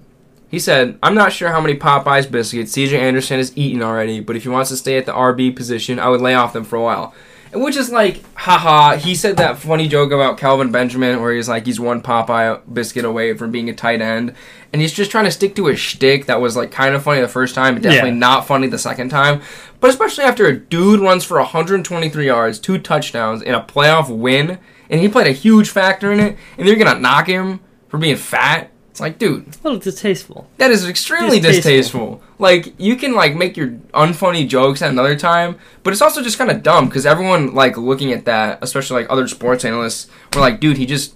[0.49, 4.35] He said, "I'm not sure how many Popeyes biscuits CJ Anderson has eaten already, but
[4.35, 6.75] if he wants to stay at the RB position, I would lay off them for
[6.75, 7.13] a while."
[7.53, 8.95] Which is like, haha.
[8.95, 13.03] He said that funny joke about Kelvin Benjamin, where he's like, he's one Popeye biscuit
[13.03, 14.33] away from being a tight end,
[14.71, 17.19] and he's just trying to stick to his shtick that was like kind of funny
[17.19, 18.15] the first time, but definitely Yeah.
[18.15, 19.41] not funny the second time.
[19.81, 24.57] But especially after a dude runs for 123 yards, two touchdowns in a playoff win,
[24.89, 28.15] and he played a huge factor in it, and they're gonna knock him for being
[28.15, 28.70] fat.
[29.01, 30.47] It's like, dude, a little distasteful.
[30.57, 32.17] that is extremely Distasteful.
[32.19, 32.23] distasteful.
[32.37, 36.37] Like you can like make your unfunny jokes at another time, but it's also just
[36.37, 40.41] kind of dumb because everyone like looking at that, especially like other sports analysts, were
[40.41, 41.15] like, "Dude, he just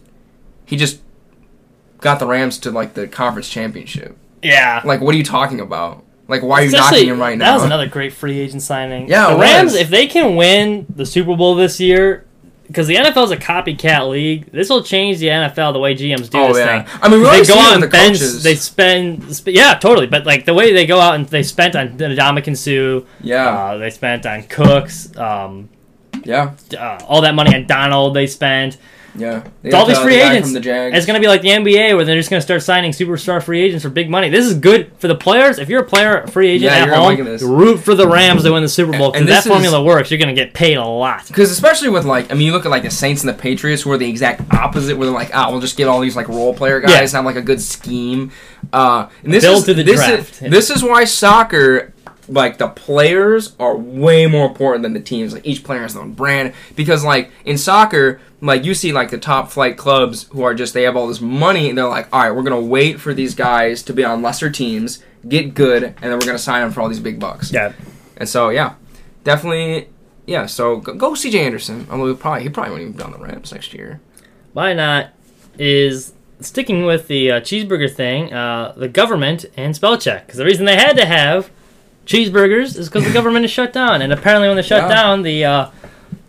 [0.66, 1.02] he just
[2.02, 4.18] got the Rams to like the conference championship.
[4.42, 4.82] Yeah.
[4.84, 6.04] Like, what are you talking about?
[6.28, 7.46] Like, why are you Especially- knocking him right now?
[7.46, 9.08] That was another great free agent signing.
[9.08, 9.82] Yeah, the it Rams, was.
[9.82, 12.25] if they can win the Super Bowl this year,
[12.68, 16.30] because the NFL is a copycat league, this will change the NFL the way GMs
[16.30, 16.84] do Oh, this yeah.
[16.84, 17.00] thing.
[17.02, 18.18] I mean, they go out and the bench.
[18.18, 18.44] coaches.
[18.44, 20.08] They spend, sp- yeah, totally.
[20.08, 23.78] But like the way they go out and they spent on Ndamukong Suh, yeah, uh,
[23.78, 25.70] they spent on Cooks, um,
[26.24, 28.16] yeah, uh, all that money on Donald.
[28.16, 28.78] They spent.
[29.18, 29.44] Yeah.
[29.74, 30.52] All these free the agents.
[30.52, 30.60] the.
[30.94, 33.42] It's going to be like the NBA where they're just going to start signing superstar
[33.42, 34.30] free agents for big money.
[34.30, 35.58] This is good for the players.
[35.60, 38.52] If you're a player, a free agent Yeah, at home, root for the Rams to
[38.52, 39.12] win the Super Bowl.
[39.12, 40.12] Because that formula works.
[40.12, 41.28] You're going to get paid a lot.
[41.28, 43.82] Because especially with like, I mean, you look at like the Saints and the Patriots,
[43.84, 46.28] who are the exact opposite, where they're like, ah, we'll just get all these like
[46.28, 47.00] role player guys Yeah.
[47.02, 48.32] and have like a good scheme.
[48.74, 50.42] Uh, and this Build is to the this draft.
[50.44, 51.94] Is, this is why soccer
[52.28, 55.34] like the players are way more important than the teams.
[55.34, 59.12] Like each player has their own brand because like in soccer, like you see like
[59.12, 62.08] the top flight clubs who are just they have all this money and they're like,
[62.14, 65.84] all right, we're gonna wait for these guys to be on lesser teams, get good,
[65.84, 67.52] and then we're gonna sign them for all these big bucks.
[67.52, 67.74] Yeah.
[68.18, 68.76] And so yeah,
[69.24, 69.90] definitely.
[70.28, 71.88] Yeah, so go, go CJ Anderson.
[71.92, 74.02] Although he probably he probably won't even be on the Rams next year.
[74.54, 75.10] Why not?
[75.58, 80.26] Is sticking with the uh, cheeseburger thing, uh, the government and spell check.
[80.26, 81.50] Because the reason they had to have
[82.06, 84.02] cheeseburgers is because the government is shut down.
[84.02, 84.96] And apparently, when they shut Yeah.
[84.96, 85.70] down, the uh,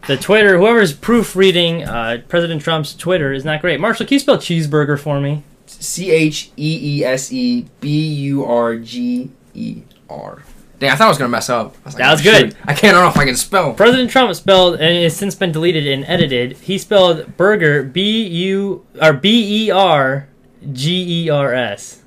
[0.06, 3.80] the Twitter, whoever's proofreading uh, President Trump's Twitter is not great.
[3.80, 5.42] Marshall, can you spell cheeseburger for me?
[5.66, 10.42] C H E E S E B U R G E R.
[10.78, 11.74] Dang, I thought I was gonna mess up.
[11.84, 12.52] I was like, That was oh, good.
[12.52, 12.56] shoot.
[12.66, 12.94] I can't.
[12.94, 13.72] I don't know if I can spell.
[13.72, 16.52] President Trump spelled, and it has since been deleted and edited.
[16.58, 20.28] He spelled burger B U or B E R
[20.72, 22.02] G E R S.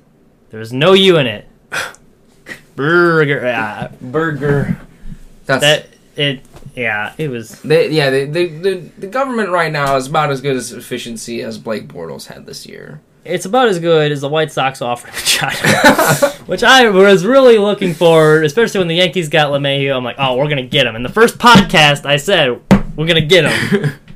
[0.50, 1.46] There was no U in it.
[2.80, 3.46] Burger.
[3.46, 4.80] Uh, Burger.
[5.44, 6.40] That's that it.
[6.74, 7.60] Yeah, it was.
[7.60, 8.08] they, yeah.
[8.08, 11.88] They, they, the the government right now is about as good as efficiency as Blake
[11.88, 13.02] Bortles had this year.
[13.22, 17.92] It's about as good as the White Sox offering Machado, which I was really looking
[17.92, 19.94] for, especially when the Yankees got LeMahieu.
[19.94, 20.96] I'm like, oh, we're gonna get him.
[20.96, 22.58] In the first podcast, I said
[22.96, 23.92] we're gonna get him.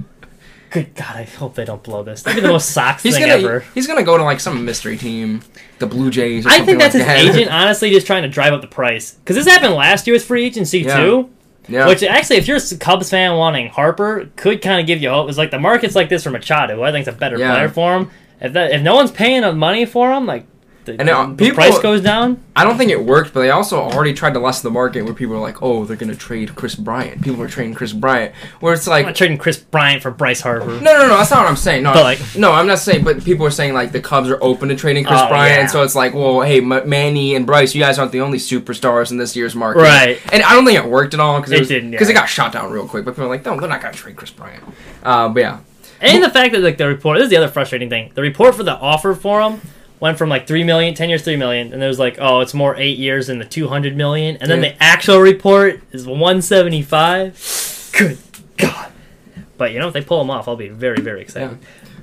[0.75, 2.25] Good God, I hope they don't blow this.
[2.25, 3.65] That'd be the most Sox He's thing gonna ever.
[3.77, 5.41] he's gonna go to like some mystery team,
[5.79, 6.45] the Blue Jays.
[6.45, 7.37] Or I something think that's like his that.
[7.37, 9.13] agent, honestly, just trying to drive up the price.
[9.13, 10.97] Because this happened last year with free agency Yeah.
[10.97, 11.31] too.
[11.69, 11.87] Yeah.
[11.87, 15.29] Which actually, if you're a Cubs fan wanting Harper, could kind of give you hope.
[15.29, 17.53] It's like the market's like this for Machado, who I think is a better Yeah.
[17.55, 18.11] player for him.
[18.41, 20.45] If that, if no one's paying money for him, like
[20.85, 22.43] the, And, the people- price goes down.
[22.57, 25.15] I don't think it worked, but they also already tried to lessen the market where
[25.15, 28.75] people are like, "Oh, they're gonna trade Kris Bryant." People were trading Kris Bryant, where
[28.75, 30.67] it's I'm like, not trading Kris Bryant for Bryce Harper.
[30.67, 31.17] No, no, no.
[31.17, 31.83] That's not what I'm saying.
[31.83, 33.03] No, But, like- no, I'm not saying.
[33.03, 35.61] But people are saying like the Cubs are open to trading Kris Oh, Bryant, yeah.
[35.63, 38.39] and so it's like, well, hey, M- Manny and Bryce, you guys aren't the only
[38.39, 40.21] superstars in this year's market, Right.
[40.33, 42.13] And I don't think it worked at all because It it, didn't, because yeah.
[42.15, 43.05] it got shot down real quick.
[43.05, 44.63] But people are like, no, they're not gonna trade Kris Bryant.
[45.03, 45.59] Uh, but yeah,
[46.01, 48.11] And the fact that like the report, this is the other frustrating thing.
[48.15, 49.61] The report for the offer for him
[50.01, 52.55] went from like three million, 10 years, three million, and there was like, oh, it's
[52.55, 54.71] more eight years than the two hundred million, and then Yeah.
[54.73, 57.39] the actual report is one seventy five.
[57.97, 58.19] Good
[58.57, 58.93] God!
[59.57, 61.59] But you know, if they pull them off, I'll be very, very excited.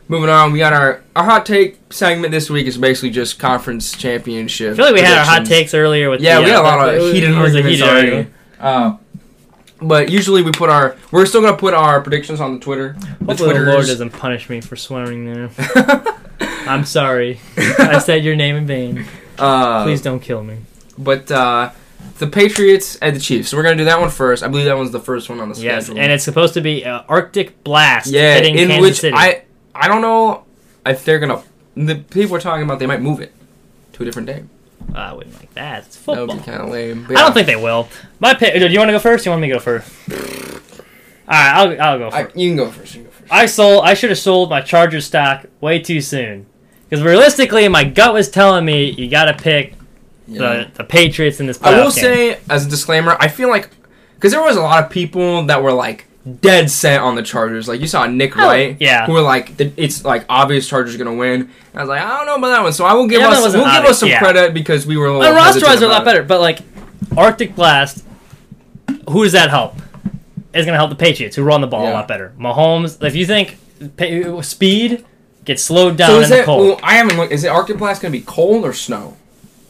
[0.07, 3.91] moving on, we got our our hot take segment this week is basically just conference
[3.95, 4.73] championship.
[4.73, 6.59] I feel like we had our hot takes earlier with Yeah, the, we uh, had
[6.61, 8.07] a lot of heated arguments heated already.
[8.09, 8.33] argument.
[8.59, 8.97] Uh,
[9.83, 12.95] but usually we put our we're still gonna put our predictions on the Twitter.
[13.21, 15.49] The the Lord doesn't punish me for swearing there.
[16.67, 17.39] I'm sorry.
[17.57, 19.05] I said your name in vain.
[19.37, 20.57] uh, Please don't kill me.
[20.97, 21.71] But uh,
[22.19, 23.49] the Patriots and the Chiefs.
[23.49, 24.43] So we're gonna do that one first.
[24.43, 26.01] I believe that one's the first one on the Yes, schedule.
[26.01, 29.15] and it's supposed to be uh, Arctic Blast yeah, in Kansas which City.
[29.17, 29.43] I
[29.73, 30.45] I don't know
[30.85, 31.41] if they're gonna.
[31.75, 33.33] The people are talking about they might move it
[33.93, 34.43] to a different day.
[34.93, 35.85] I wouldn't like that.
[35.85, 36.27] It's That football.
[36.35, 37.05] would be kind of lame.
[37.07, 37.87] But I don't think they will.
[38.19, 38.53] My pick.
[38.55, 39.25] Do you want to go first?
[39.25, 39.89] You want me to go first?
[40.09, 42.35] All right, I'll, I'll go I, first.
[42.35, 42.95] you can go first.
[42.95, 43.31] You can go first.
[43.31, 43.85] I sold.
[43.85, 46.45] I should have sold my Chargers stock way too soon.
[46.91, 49.75] Because realistically, my gut was telling me you got to pick
[50.27, 50.39] Yeah.
[50.39, 51.57] the the Patriots in this.
[51.63, 51.91] I will game.
[51.91, 53.69] say as a disclaimer, I feel like
[54.15, 56.05] because there was a lot of people that were like
[56.41, 57.67] dead set on the Chargers.
[57.69, 59.05] Like you saw Nick Oh, Wright, yeah.
[59.07, 61.41] who were like, it's like obvious Chargers gonna win.
[61.41, 62.73] And I was like, I don't know about that one.
[62.73, 64.19] So I will give Yeah, that us we'll give us some yeah.
[64.19, 66.17] credit because we were a My little roster hesitant wise are a lot about it.
[66.17, 66.59] better, but like
[67.17, 68.03] Arctic Blast,
[69.09, 69.75] who does that help?
[70.53, 72.33] It's gonna help the Patriots, who run the ball a lot better.
[72.37, 73.57] Mahomes, if you think
[73.97, 75.05] pa- speed
[75.45, 76.45] gets slowed down So in the it?
[76.45, 77.31] cold, Well, I haven't looked.
[77.31, 79.17] Is it Arctic Blast gonna be cold or snow?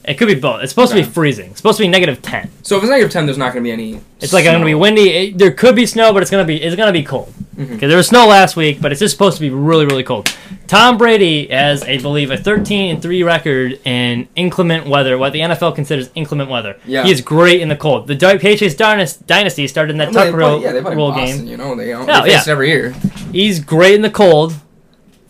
[0.04, 0.60] it could be both.
[0.64, 1.50] It's supposed to be freezing.
[1.50, 2.50] It's supposed to be negative ten.
[2.62, 4.00] So if it's negative ten, there's not gonna be any.
[4.20, 5.10] It's like it's gonna be windy.
[5.10, 7.32] It, there could be snow, but it's gonna be it's gonna be cold.
[7.56, 7.78] Mhm.
[7.78, 10.34] There was snow last week, but it's just supposed to be really really cold.
[10.66, 15.40] Tom Brady has, I believe, a 13 and three record in inclement weather, what the
[15.40, 16.76] NFL considers inclement weather.
[16.86, 17.04] Yeah.
[17.04, 18.06] he is great in the cold.
[18.08, 21.10] The Patriots dynasty started in that I mean, they Tuck Rule, yeah, they play rule
[21.12, 21.46] Boston, game.
[21.46, 22.40] You know, they, Oh, they face yeah.
[22.40, 22.94] it every year.
[23.32, 24.54] He's great in the cold.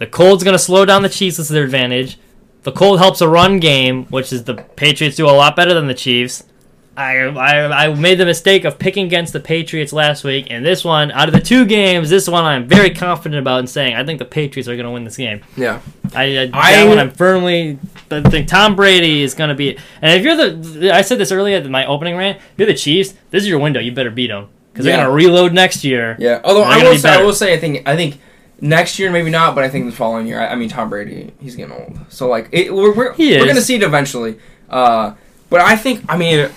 [0.02, 1.36] The cold's gonna slow down the Chiefs.
[1.36, 2.18] This is their advantage.
[2.64, 5.86] The cold helps a run game, which is the Patriots do a lot better than
[5.86, 6.42] the Chiefs.
[6.96, 10.84] I, I I made the mistake of picking against the Patriots last week, and this
[10.84, 14.04] one, out of the two games, this one I'm very confident about in saying I
[14.04, 15.40] think the Patriots are going to win this game.
[15.56, 15.80] Yeah.
[16.14, 17.78] I, I, I- that one I'm firmly.
[18.10, 19.78] I think Tom Brady is going to be.
[20.02, 22.38] And if you're the, I said this earlier in my opening rant.
[22.38, 23.14] If you're the Chiefs.
[23.30, 23.78] This is your window.
[23.80, 24.96] You better beat them because Yeah.
[24.96, 26.16] they're going to reload next year.
[26.18, 26.40] Yeah.
[26.44, 28.20] Although I will be say, I will say, I think I think
[28.62, 30.40] next year maybe not, but I think the following year.
[30.40, 33.60] I, I mean, Tom Brady, he's getting old, so like it, we're we're, we're gonna
[33.60, 34.38] see it eventually.
[34.70, 35.12] Uh,
[35.50, 36.50] but I think I mean.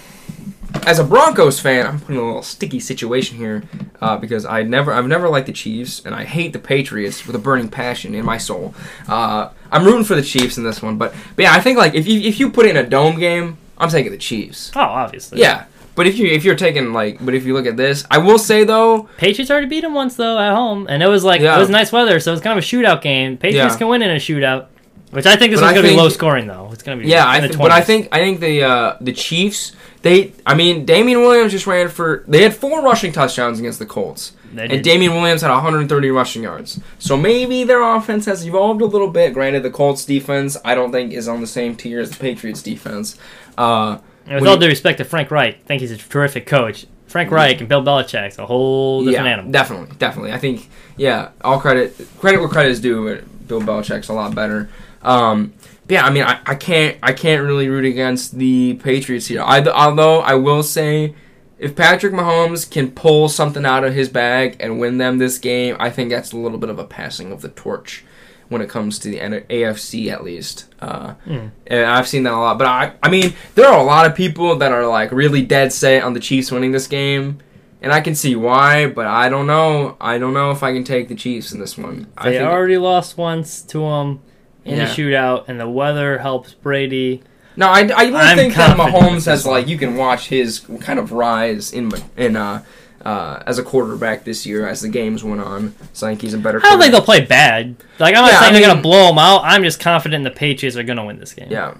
[0.85, 3.63] As a Broncos fan, I'm putting a little sticky situation here
[4.01, 7.33] uh, because I never, I've never liked the Chiefs, and I hate the Patriots with
[7.33, 8.75] a burning passion in my soul.
[9.07, 11.95] Uh, I'm rooting for the Chiefs in this one, but, but yeah, I think like
[11.95, 14.73] if you if you put in a dome game, I'm taking the Chiefs.
[14.75, 15.39] Oh, obviously.
[15.39, 15.65] Yeah,
[15.95, 18.37] But if you if you're taking like, but if you look at this, I will
[18.37, 21.55] say though, Patriots already beat them once though at home, and it was like Yeah.
[21.55, 23.37] it was nice weather, so it was kind of a shootout game.
[23.37, 23.77] Patriots Yeah.
[23.77, 24.65] can win in a shootout,
[25.11, 26.69] which I think this But one's I gonna be low scoring though.
[26.73, 29.71] It's gonna be yeah, I th- but I think I think the uh, the Chiefs
[30.01, 33.85] they I mean Damien Williams just ran for they had four rushing touchdowns against the
[33.85, 34.33] Colts.
[34.53, 34.83] They And.
[34.83, 36.79] Damien Williams had 130 rushing yards.
[36.99, 39.33] So maybe their offense has evolved a little bit.
[39.33, 42.61] Granted, the Colts defense I don't think is on the same tier as the Patriots
[42.61, 43.17] defense.
[43.57, 46.45] Uh, And with when all due respect to Frank Reich, I think he's a terrific
[46.45, 46.85] coach.
[47.07, 49.51] Frank Reich and Bill Belichick's a whole different yeah, animal.
[49.51, 50.33] definitely, definitely.
[50.33, 53.07] I think yeah, all credit credit where credit is due.
[53.07, 54.69] but Bill Belichick's a lot better.
[55.01, 55.53] Um,
[55.87, 59.41] yeah, I mean, I, I can't I can't really root against the Patriots here.
[59.41, 61.13] I, although I will say,
[61.59, 65.77] if Patrick Mahomes can pull something out of his bag and win them this game,
[65.79, 68.03] I think that's a little bit of a passing of the torch
[68.49, 70.65] when it comes to the AFC at least.
[70.81, 71.51] Uh, Mm.
[71.67, 72.57] And I've seen that a lot.
[72.57, 75.73] But I I mean, there are a lot of people that are like really dead
[75.73, 77.39] set on the Chiefs winning this game.
[77.81, 79.95] And I can see why, but I don't know.
[80.01, 82.07] I don't know if I can take the Chiefs in this one.
[82.17, 84.21] I They already lost once to them
[84.63, 84.85] in Yeah.
[84.85, 87.21] the shootout, and the weather helps Brady.
[87.55, 90.97] no, I, I really I'm think that Mahomes has like you can watch his kind
[90.99, 92.63] of rise in in uh,
[93.05, 95.75] uh, as a quarterback this year as the games went on.
[95.93, 96.57] So I think he's a better.
[96.65, 97.75] I don't think they'll play bad.
[97.99, 99.41] Like I'm not Yeah, saying I they're gonna blow them out.
[99.43, 101.47] I'm just confident the Patriots are gonna win this game.
[101.49, 101.75] Yeah,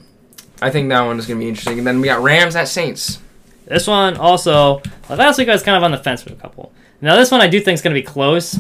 [0.62, 1.80] I think that one is to be interesting.
[1.80, 3.20] And then we got Rams at Saints.
[3.66, 6.38] This one also, like last week I was kind of on the fence with a
[6.42, 6.72] couple.
[7.02, 8.60] Now this one I do think is to be close.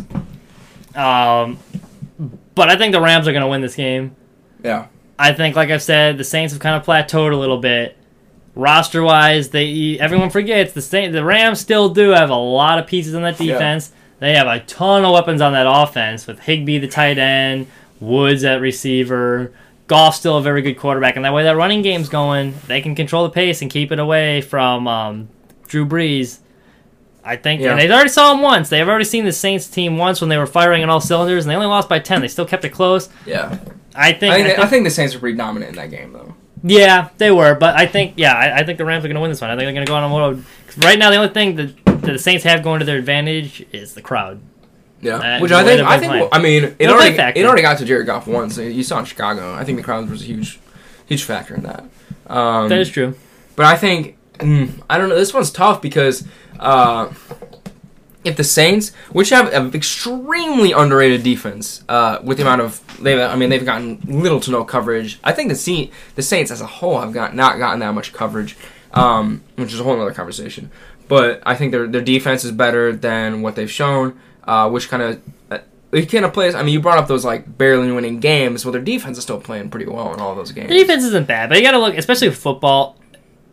[0.95, 1.59] Um,
[2.55, 4.15] but I think the Rams are to win this game.
[4.63, 4.87] Yeah,
[5.19, 7.97] I think, like I've said, the Saints have kind of plateaued a little bit.
[8.55, 12.87] Roster wise, they everyone forgets the Saint, the Rams still do have a lot of
[12.87, 13.53] pieces on that Yeah.
[13.53, 13.91] defense.
[14.19, 17.67] They have a ton of weapons on that offense with Higbee the tight end,
[17.99, 19.51] Woods at receiver.
[19.87, 22.95] Goff still a very good quarterback, and that way that running game's going, they can
[22.95, 25.27] control the pace and keep it away from um,
[25.67, 26.39] Drew Brees.
[27.23, 27.71] I think, Yeah.
[27.71, 28.69] and they already saw him once.
[28.69, 31.51] They've already seen the Saints team once when they were firing on all cylinders, and
[31.51, 32.21] they only lost by ten.
[32.21, 33.09] They still kept it close.
[33.25, 33.57] yeah.
[33.97, 34.33] I think.
[34.33, 36.33] I think, I think I think the Saints were pretty dominant in that game though.
[36.67, 39.21] Yeah, they were, but I think yeah, I, I think the Rams are going to
[39.21, 39.51] win this one.
[39.51, 40.43] I think they're going to go on a road.
[40.77, 43.93] Right now, the only thing that, that the Saints have going to their advantage is
[43.93, 44.41] the crowd.
[45.01, 46.29] Yeah, Uh, which I think I think playing.
[46.31, 47.39] I mean it already factor.
[47.39, 48.57] it already got to Jared Goff once.
[48.57, 49.53] You saw in Chicago.
[49.53, 50.59] I think the crowd was a huge
[51.05, 51.83] huge factor in that.
[52.27, 53.13] Um, that is true.
[53.55, 55.15] But I think mm, I don't know.
[55.15, 56.25] This one's tough because
[56.59, 57.13] uh,
[58.25, 63.21] if the Saints, which have an extremely underrated defense, uh, with the amount of they,
[63.21, 65.19] I mean, they've gotten little to no coverage.
[65.23, 68.13] I think the Saint, the Saints as a whole have got not gotten that much
[68.13, 68.57] coverage,
[68.93, 70.71] um, which is a whole other conversation.
[71.07, 75.03] But I think their their defense is better than what they've shown, uh, which kind
[75.03, 75.21] of.
[75.49, 75.59] Uh,
[75.91, 76.55] it kind of plays.
[76.55, 78.65] I mean, you brought up those like barely winning games.
[78.65, 80.67] Well, their defense is still playing pretty well in all those games.
[80.67, 82.97] The defense isn't bad, but you got to look, especially with football.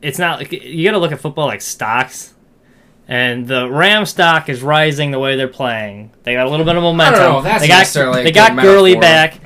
[0.01, 2.35] It's not like you got to look at football like stocks,
[3.09, 6.11] and the Ram stock is rising the way they're playing.
[6.23, 7.21] They got a little bit of momentum.
[7.21, 9.41] know if that's they got necessarily they got Gurley back.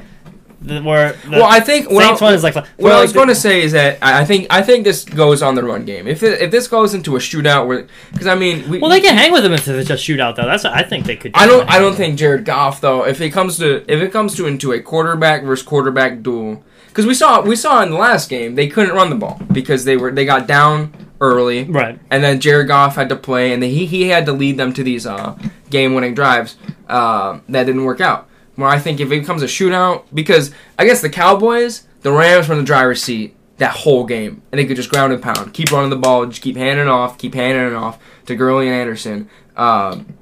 [0.63, 3.13] The, where the Well, I think what Saints I- one is like What I was
[3.13, 5.85] going to say is that I I think I think this goes on the run
[5.85, 6.09] game.
[6.09, 9.01] If it, if this goes into a shootout, where because I mean, we, Well, they
[9.01, 10.47] can hang with them if it's a shootout though.
[10.47, 11.33] That's what I think they could.
[11.35, 11.71] I don't.
[11.71, 13.07] I don't think Jared Goff though.
[13.07, 16.65] If it comes to if it comes to into a quarterback versus quarterback duel,
[16.97, 19.85] because we saw we saw in the last game they couldn't run the ball because
[19.85, 20.91] they were they got down
[21.21, 21.99] early, right.
[22.11, 24.83] and then Jared Goff had to play, and he he had to lead them to
[24.83, 25.39] these uh,
[25.69, 26.57] game winning drives
[26.89, 28.29] uh, that didn't work out.
[28.55, 32.49] Where I think if it becomes a shootout, because I guess the Cowboys, the Rams
[32.49, 35.53] were in the driver's seat that whole game, and they could just ground and pound,
[35.53, 38.69] keep running the ball, just keep handing it off, keep handing it off to Gurley
[38.69, 39.29] and Anderson.
[39.55, 40.15] Um,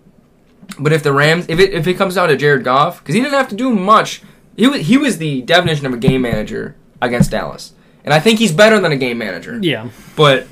[0.81, 3.21] but if the Rams, if it if it comes down to Jared Goff, because he
[3.21, 4.23] didn't have to do much,
[4.57, 7.73] he was, he was the definition of a game manager against Dallas,
[8.05, 9.59] and I think he's better than a game manager.
[9.61, 9.89] Yeah.
[10.17, 10.47] But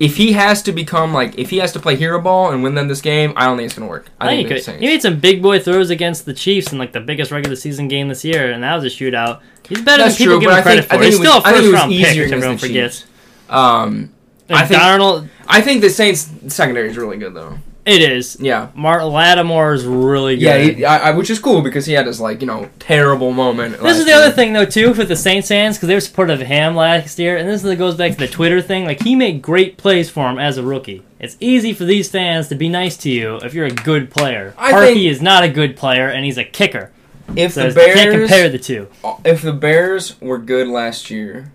[0.00, 2.74] if he has to become like if he has to play hero ball and win
[2.74, 4.06] them this game, I don't think it's gonna work.
[4.20, 4.80] I think he the could.
[4.80, 7.88] He made some big boy throws against the Chiefs in like the biggest regular season
[7.88, 9.40] game this year, and that was a shootout.
[9.68, 11.02] He's better That's than people true, give him I credit think- I for.
[11.02, 13.04] think He's it was- still a I first round pick, easier which everyone the forgets.
[13.48, 14.10] Um,
[14.50, 17.58] I think- Darnold, I think the Saints secondary is really good though.
[17.86, 18.38] It is.
[18.40, 18.68] Yeah.
[18.74, 20.42] Mark Lattimore is really good.
[20.42, 23.30] Yeah, he, I, I, which is cool because he had his like you know terrible
[23.32, 23.78] moment.
[23.80, 26.40] This is the other thing though too with the Saints fans because they were supportive
[26.40, 28.86] of him last year, and this is, goes back to the Twitter thing.
[28.86, 31.02] Like he made great plays for him as a rookie.
[31.20, 34.54] It's easy for these fans to be nice to you if you're a good player.
[34.56, 36.90] I Parkey think- is not a good player, and he's a kicker.
[37.36, 38.88] If So the you can't compare Bears, the two.
[39.24, 41.52] if the Bears were good last year,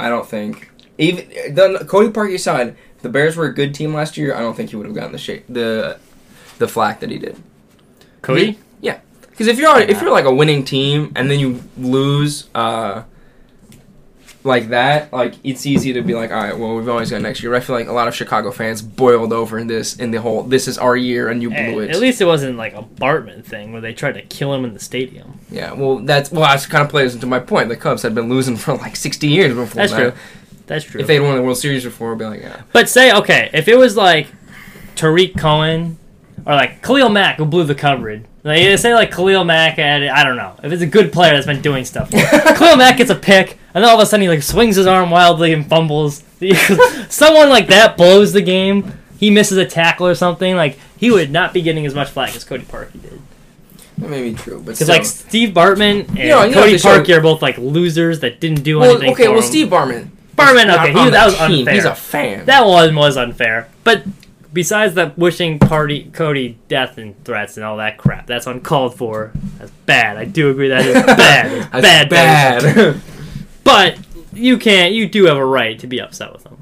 [0.00, 3.94] I don't think even the Cody Parkey aside, if the Bears were a good team
[3.94, 5.98] last year, I don't think he would have gotten the shape the
[6.58, 7.36] the flack that he did.
[8.22, 8.58] Could he?
[8.80, 13.04] Yeah, Because if you're if you're like a winning team and then you lose, uh,
[14.42, 17.42] like that, like it's easy to be like, all right, well, we've always got next
[17.42, 17.54] year.
[17.54, 20.42] I feel like a lot of Chicago fans boiled over in this in the whole
[20.44, 21.90] this is our year and you blew it.
[21.90, 24.72] at least it wasn't like a Bartman thing where they tried to kill him in
[24.72, 25.38] the stadium.
[25.50, 27.68] yeah, well, that's well, that's kind of plays into my point.
[27.68, 29.98] The Cubs had been losing for like 60 years before That's that.
[29.98, 30.12] true.
[30.70, 31.00] That's true.
[31.00, 32.62] If they'd won the World Series before, I'd be like, yeah.
[32.72, 34.28] But say okay, if it was like
[34.94, 35.98] Tarik Cohen
[36.46, 38.22] or like Khalil Mack who blew the coverage.
[38.44, 41.46] Like say like Khalil Mack had I don't know if it's a good player that's
[41.46, 42.10] been doing stuff.
[42.58, 44.86] Khalil Mack gets a pick and then all of a sudden he like swings his
[44.86, 46.22] arm wildly and fumbles.
[47.08, 48.92] Someone like that blows the game.
[49.18, 50.54] He misses a tackle or something.
[50.54, 53.20] Like he would not be getting as much flack as Cody Parkey did.
[53.98, 56.88] That may be true, but Because like Steve Bartman and You know- you Cody show-
[57.02, 59.12] Parkey are both like losers that didn't do well, anything.
[59.12, 59.42] okay, well, him.
[59.42, 60.08] Steve Bartman.
[60.40, 61.58] Bartman, okay, he, that was team.
[61.60, 61.74] unfair.
[61.74, 62.46] He's a fan.
[62.46, 63.68] That one was unfair.
[63.84, 64.04] But
[64.52, 69.32] besides the wishing party Cody death and threats and all that crap, that's uncalled for.
[69.58, 70.16] That's bad.
[70.16, 71.52] I do agree that is bad.
[71.52, 72.62] It's bad, bad.
[72.62, 73.02] bad.
[73.62, 73.98] But
[74.32, 74.94] you can't.
[74.94, 76.56] You do have a right to be upset with him.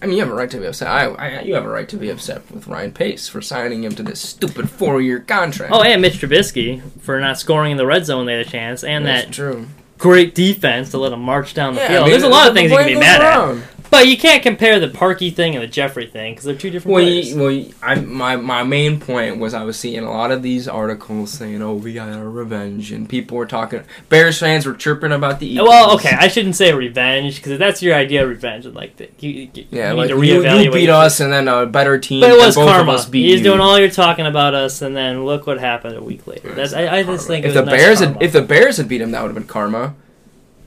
[0.00, 0.88] I mean, you have a right to be upset.
[0.88, 3.94] I, I, you have a right to be upset with Ryan Pace for signing him
[3.96, 5.72] to this stupid four-year contract.
[5.72, 8.26] Oh, and Mitch Trubisky for not scoring in the red zone.
[8.26, 9.66] They had a chance, and That's that true.
[9.98, 12.00] Great defense to let him march down the Yeah, field.
[12.00, 13.77] I mean, There's a lot of things you can be mad goes at.
[13.90, 16.94] But you can't compare the Parkey thing and the Jeffery thing because they're two different
[16.94, 17.30] Well, players.
[17.30, 20.42] you, well, you- I, my my main point was I was seeing a lot of
[20.42, 23.82] these articles saying, "Oh, we got our revenge," and people were talking.
[24.08, 25.68] Bears fans were chirping about the Eagles.
[25.68, 29.48] Well, okay, I shouldn't say revenge because that's your idea of revenge, like the, you,
[29.54, 32.20] you, Yeah, you like you, you beat us, and then a better team.
[32.20, 32.92] But it was both karma.
[32.92, 35.96] Of us beat He's doing all your talking about us, and then look what happened
[35.96, 36.52] a week later.
[36.52, 38.88] That's I, I just think if it the nice Bears had if the Bears had
[38.88, 39.94] beat him, that would have been karma.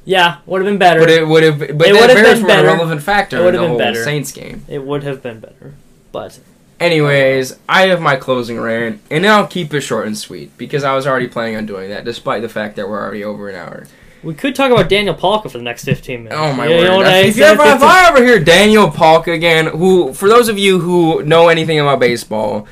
[0.04, 1.00] Yeah, would have been better.
[1.00, 1.60] But it would have.
[1.60, 2.68] But It would have been better.
[2.68, 4.04] a relevant factor It in would the have been whole better.
[4.04, 4.66] Saints game.
[4.68, 5.74] It would have been better,
[6.12, 6.40] but
[6.80, 10.96] Anyways, I have my closing rant, and I'll keep it short and sweet because I
[10.96, 13.86] was already planning on doing that, despite the fact that we're already over an hour.
[14.24, 16.42] we could talk about Daniel Palka for the next fifteen minutes.
[16.44, 16.84] Oh my You word!
[16.86, 20.12] know what That's- I if, you ever, if I ever hear Daniel Polk again, who,
[20.14, 22.68] for those of you who know anything about baseball,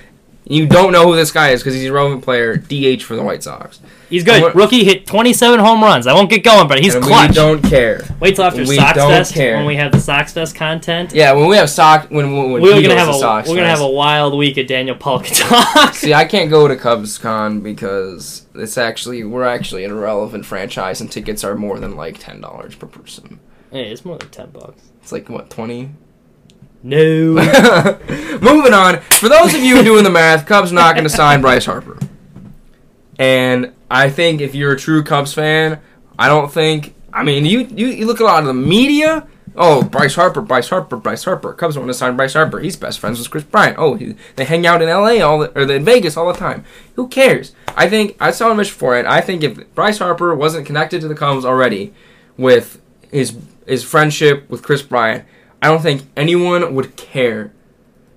[0.45, 3.21] you don't know who this guy is because he's a relevant player, DH for the
[3.21, 3.79] White Sox.
[4.09, 4.55] He's good.
[4.55, 6.07] Rookie hit twenty-seven home runs.
[6.07, 7.29] I won't get going, but he's and clutch.
[7.29, 8.01] We don't care.
[8.19, 9.57] Wait till after we Sox don't Fest care.
[9.57, 11.13] when we have the Sox Fest content.
[11.13, 13.69] Yeah, when we have Sox, when, when, when We're gonna have a Sox we're gonna
[13.69, 15.93] have a wild week at Daniel Palka talk.
[15.93, 21.01] See, I can't go to Cubs Con because it's actually we're actually an irrelevant franchise,
[21.01, 23.39] and tickets are more than like ten dollars per person.
[23.71, 24.81] hey, it's more than ten bucks.
[25.03, 25.91] It's like what twenty.
[26.81, 26.97] No.
[28.41, 29.01] Moving on.
[29.01, 31.99] For those of you doing the math, Cubs not going to sign Bryce Harper.
[33.19, 35.79] And I think if you're a true Cubs fan,
[36.17, 36.95] I don't think.
[37.13, 39.27] I mean, you you, you look at a lot of the media.
[39.55, 41.53] Oh, Bryce Harper, Bryce Harper, Bryce Harper.
[41.53, 42.59] Cubs want to sign Bryce Harper.
[42.59, 43.77] He's best friends with Kris Bryant.
[43.77, 45.21] Oh, he, they hang out in L.A.
[45.21, 46.63] all the, or in Vegas all the time.
[46.95, 47.53] Who cares?
[47.75, 49.05] I think I saw a mission for it.
[49.05, 51.93] I think if Bryce Harper wasn't connected to the Cubs already
[52.37, 55.25] with his his friendship with Kris Bryant,
[55.61, 57.51] I don't think anyone would care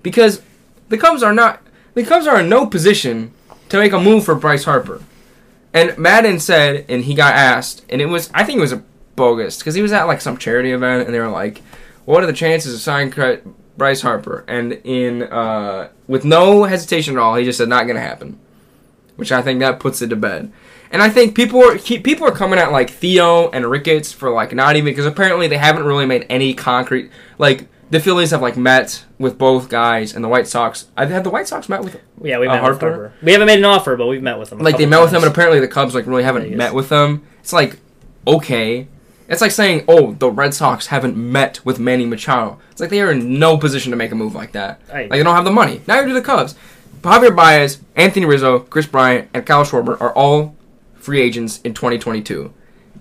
[0.01, 0.41] because
[0.89, 1.61] the Cubs are not
[1.93, 3.33] the Cubs are in no position
[3.73, 5.01] to make a move for Bryce Harper.
[5.73, 8.83] And Maddon said, and he got asked, and it was I think it was a
[9.15, 11.63] bogus because he was at like some charity event, and they were like,
[12.05, 13.11] "What are the chances of signing
[13.75, 17.99] Bryce Harper?" And in uh, with no hesitation at all, he just said, "Not gonna
[17.99, 18.39] happen,"
[19.15, 20.51] which I think that puts it to bed.
[20.91, 24.53] And I think people are people are coming at like Theo and Ricketts for like
[24.53, 27.09] not even because apparently they haven't really made any concrete
[27.39, 30.87] like the Phillies have like met with both guys and the White Sox.
[30.97, 32.89] I had the White Sox met with yeah, we Uh, met with Harper?
[32.91, 33.13] Harper.
[33.21, 34.59] We haven't made an offer, but we've met with them.
[34.59, 37.23] like they met with them, and apparently the Cubs like really haven't met with them.
[37.41, 37.79] It's like
[38.25, 38.87] okay,
[39.27, 42.59] it's like saying oh the Red Sox haven't met with Manny Machado.
[42.71, 44.81] It's like they are in no position to make a move like that.
[44.91, 45.81] I- Like they don't have the money.
[45.87, 46.55] Neither do the Cubs.
[47.01, 50.55] Javier Baez, Anthony Rizzo, Kris Bryant, and Kyle Schwarber are all
[50.95, 52.53] free agents in 2022.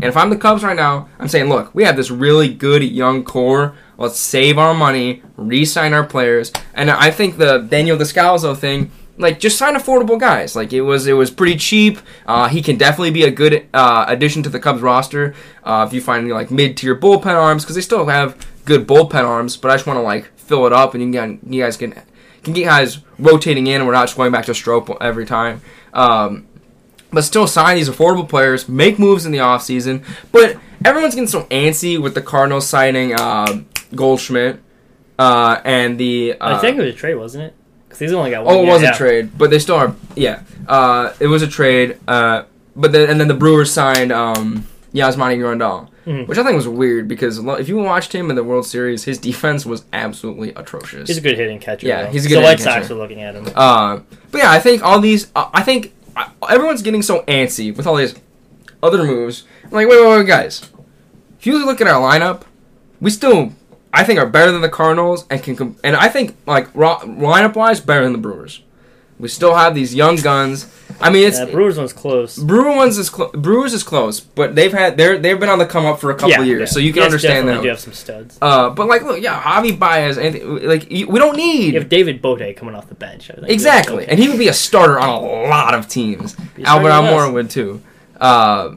[0.03, 2.83] And if I'm the Cubs right now, I'm saying, look, we have this really good
[2.83, 3.77] young core.
[3.97, 9.39] Let's save our money, re-sign our players, and I think the Daniel Descalso thing, like,
[9.39, 10.57] just sign affordable guys.
[10.57, 12.01] Like it was, it was pretty cheap.
[12.27, 15.37] Uh, he can definitely be a good uh, addition to the Cubs roster.
[15.63, 19.57] Uh, if you find like mid-tier bullpen arms, because they still have good bullpen arms,
[19.57, 21.95] but I just want to like fill it up, and you can, you guys can
[22.43, 25.61] can get guys rotating in, and we're not just going back to Strop every time.
[25.93, 26.49] Um,
[27.13, 30.05] but still sign these affordable players, make moves in the offseason.
[30.33, 33.63] But everyone's getting so antsy with the Cardinals signing uh,
[33.95, 34.61] Goldschmidt
[35.19, 36.35] uh, and the.
[36.41, 37.55] Uh, I think it was a trade, wasn't it?
[37.87, 38.55] Because he's only got one.
[38.57, 38.95] Oh, it was yeah.
[38.95, 39.95] a trade, but they still are.
[40.17, 41.99] Yeah, uh, it was a trade.
[42.09, 42.45] Uh,
[42.75, 46.27] but then and then the Brewers signed um, Yasmani Grandal, Mhm.
[46.27, 49.19] which I think was weird because if you watched him in the World Series, his
[49.19, 51.07] defense was absolutely atrocious.
[51.09, 51.87] He's a good hitting catcher.
[51.87, 52.11] Yeah, though.
[52.13, 53.47] he's a So good White Sox are looking at him.
[53.55, 54.01] Uh,
[54.31, 55.31] but yeah, I think all these.
[55.37, 55.93] Uh, I think
[56.49, 58.15] everyone's getting so antsy with all these
[58.83, 59.45] other moves.
[59.65, 60.69] I'm like, wait, wait, wait, guys.
[61.39, 62.43] if you look at our lineup,
[63.01, 63.53] we still
[63.93, 67.55] I think are better than the Cardinals and can and I think like ro- lineup
[67.55, 68.63] wise better than the Brewers.
[69.19, 70.65] We still have these young guns.
[71.01, 72.37] I mean, it's Yeah, Brewers one's close.
[72.39, 75.67] Brewer ones is clo- Brewers is close, but they've had they're they've been on the
[75.67, 76.67] come up for a couple yeah, years, yeah.
[76.67, 77.63] so you can guys understand that.
[77.63, 78.39] do have some studs.
[78.41, 81.89] Uh, but like, look, yeah, Javi Baez, and like you- we don't need You have
[81.89, 83.31] David Bote coming off the bench.
[83.31, 86.37] I think exactly, and he would be a starter on a lot of teams.
[86.65, 87.81] Albert Almora would too.
[88.21, 88.77] Uh,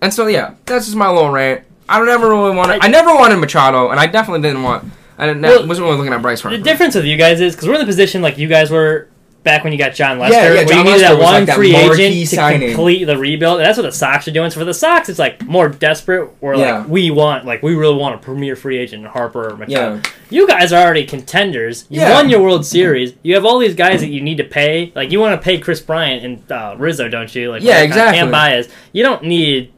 [0.00, 1.62] and so yeah, that's just my little rant.
[1.88, 2.70] I don't ever really want.
[2.70, 4.84] I- I never wanted Machado, and I definitely didn't want.
[5.18, 6.58] I didn't, Well, wasn't really looking at Bryce Harper.
[6.58, 9.08] The difference with you guys is because we're in the position like you guys were
[9.46, 11.46] back when you got Jon Lester, Yeah, yeah, where you Jon needed Lester that one
[11.46, 13.60] like free marquee agent to complete the rebuild.
[13.60, 14.50] And that's what the Sox are doing.
[14.50, 16.30] So for the Sox, it's like more desperate.
[16.42, 16.50] Yeah.
[16.80, 19.94] like we want, like we really want a premier free agent, in Harper or Machado.
[19.96, 20.02] Yeah.
[20.28, 21.86] You guys are already contenders.
[21.88, 22.12] You Yeah.
[22.14, 23.14] won your World Series.
[23.22, 24.92] You have all these guys that you need to pay.
[24.94, 27.50] Like you want to pay Kris Bryant and uh, Rizzo, don't you?
[27.50, 28.18] Like Yeah, like, exactly.
[28.18, 28.68] And Baez.
[28.92, 29.72] You don't need.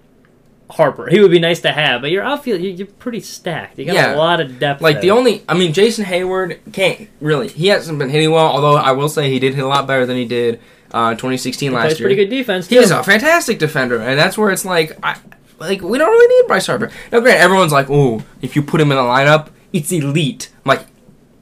[0.71, 3.79] Harper, he would be nice to have, but your outfield, you- you're pretty stacked.
[3.79, 4.15] You got Yeah.
[4.15, 4.83] a lot of depth.
[4.83, 7.49] Like the only, I mean, Jason Heyward can't really.
[7.49, 8.47] He hasn't been hitting well.
[8.47, 10.61] Although I will say he did hit a lot better than he did
[10.93, 12.09] uh, 2016 He last plays year.
[12.09, 12.67] pretty good defense.
[12.69, 12.83] He too.
[12.83, 15.17] is a fantastic defender, and that's where it's like, I,
[15.59, 16.91] like we don't really need Bryce Harper.
[17.13, 20.51] Now, granted, everyone's like, "Oh, if you put him in the lineup, it's elite."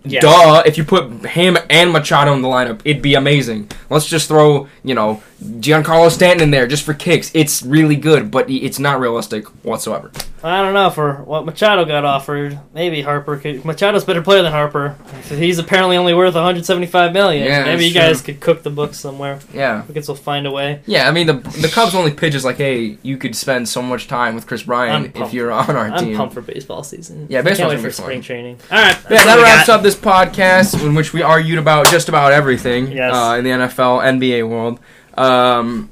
[0.06, 0.20] Yeah.
[0.20, 0.62] duh!
[0.64, 3.68] If you put him and Machado in the lineup, it'd be amazing.
[3.90, 7.30] Let's just throw, you know, Giancarlo Stanton in there just for kicks.
[7.34, 10.10] It's really good, but it's not realistic whatsoever.
[10.44, 12.60] I don't know for what Machado got offered.
[12.74, 13.64] Maybe Harper could.
[13.64, 14.94] Machado's better player than Harper.
[15.28, 17.44] He's apparently only worth 175 million.
[17.44, 19.40] Yeah, Maybe you that's guys could cook the books somewhere.
[19.52, 20.82] Yeah, We could still find a way.
[20.86, 21.08] yeah.
[21.08, 24.08] I mean, the the Cubs only pitch is like, "Hey, you could spend so much
[24.08, 27.26] time with Kris I'm Bryant if you're on our I'm team." pumped for baseball season.
[27.30, 28.04] Yeah, I baseball's can't wait gonna for fun.
[28.04, 28.58] spring training.
[28.70, 32.32] All right, Yeah, that wraps up this podcast in which we argued about just about
[32.32, 33.14] everything Yes.
[33.14, 34.78] uh, in the NFL, NBA world.
[35.18, 35.90] Um,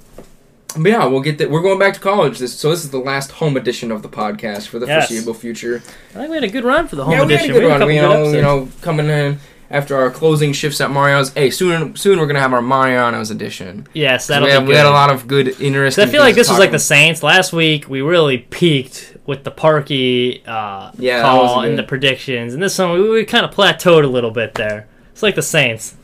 [0.76, 1.50] but yeah, we'll get that.
[1.50, 4.08] We're going back to college, this, so this is the last home edition of the
[4.08, 5.08] podcast for the Yes.
[5.08, 5.82] foreseeable future.
[6.10, 7.48] I think we had a good run for the home yeah, we edition.
[7.50, 7.88] had a good had run.
[7.88, 9.38] We, you know, you know, coming in
[9.70, 11.32] after our closing shifts at Mario's.
[11.32, 13.86] Hey, soon, soon we're gonna have our Mariano's edition.
[13.94, 14.68] yes, that'll we, be had, good.
[14.68, 16.06] we had a lot of good, interesting.
[16.06, 16.78] I feel like this was like the.
[16.78, 17.88] Saints last week.
[17.88, 22.92] We really peaked with the Parkey uh, Yeah, call and the predictions, and this one
[22.92, 24.86] we, we kind of plateaued a little bit there.
[25.12, 25.96] It's like the Saints.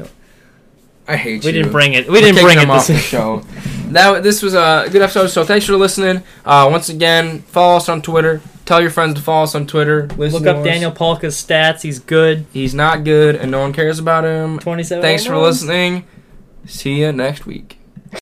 [1.06, 1.52] I hate We you.
[1.58, 2.06] didn't bring it.
[2.06, 3.42] We We're didn't bring it off this the show.
[3.92, 5.28] That this was a good episode.
[5.28, 6.22] So thanks for listening.
[6.44, 8.40] Uh, once again, follow us on Twitter.
[8.64, 10.06] Tell your friends to follow us on Twitter.
[10.16, 10.64] Listen Look up.
[10.64, 11.82] Daniel Palka's stats.
[11.82, 12.46] He's good.
[12.52, 14.60] He's not good, and no one cares about him.
[14.60, 15.02] 27.
[15.02, 16.04] Thanks for listening.
[16.66, 17.79] See you next week.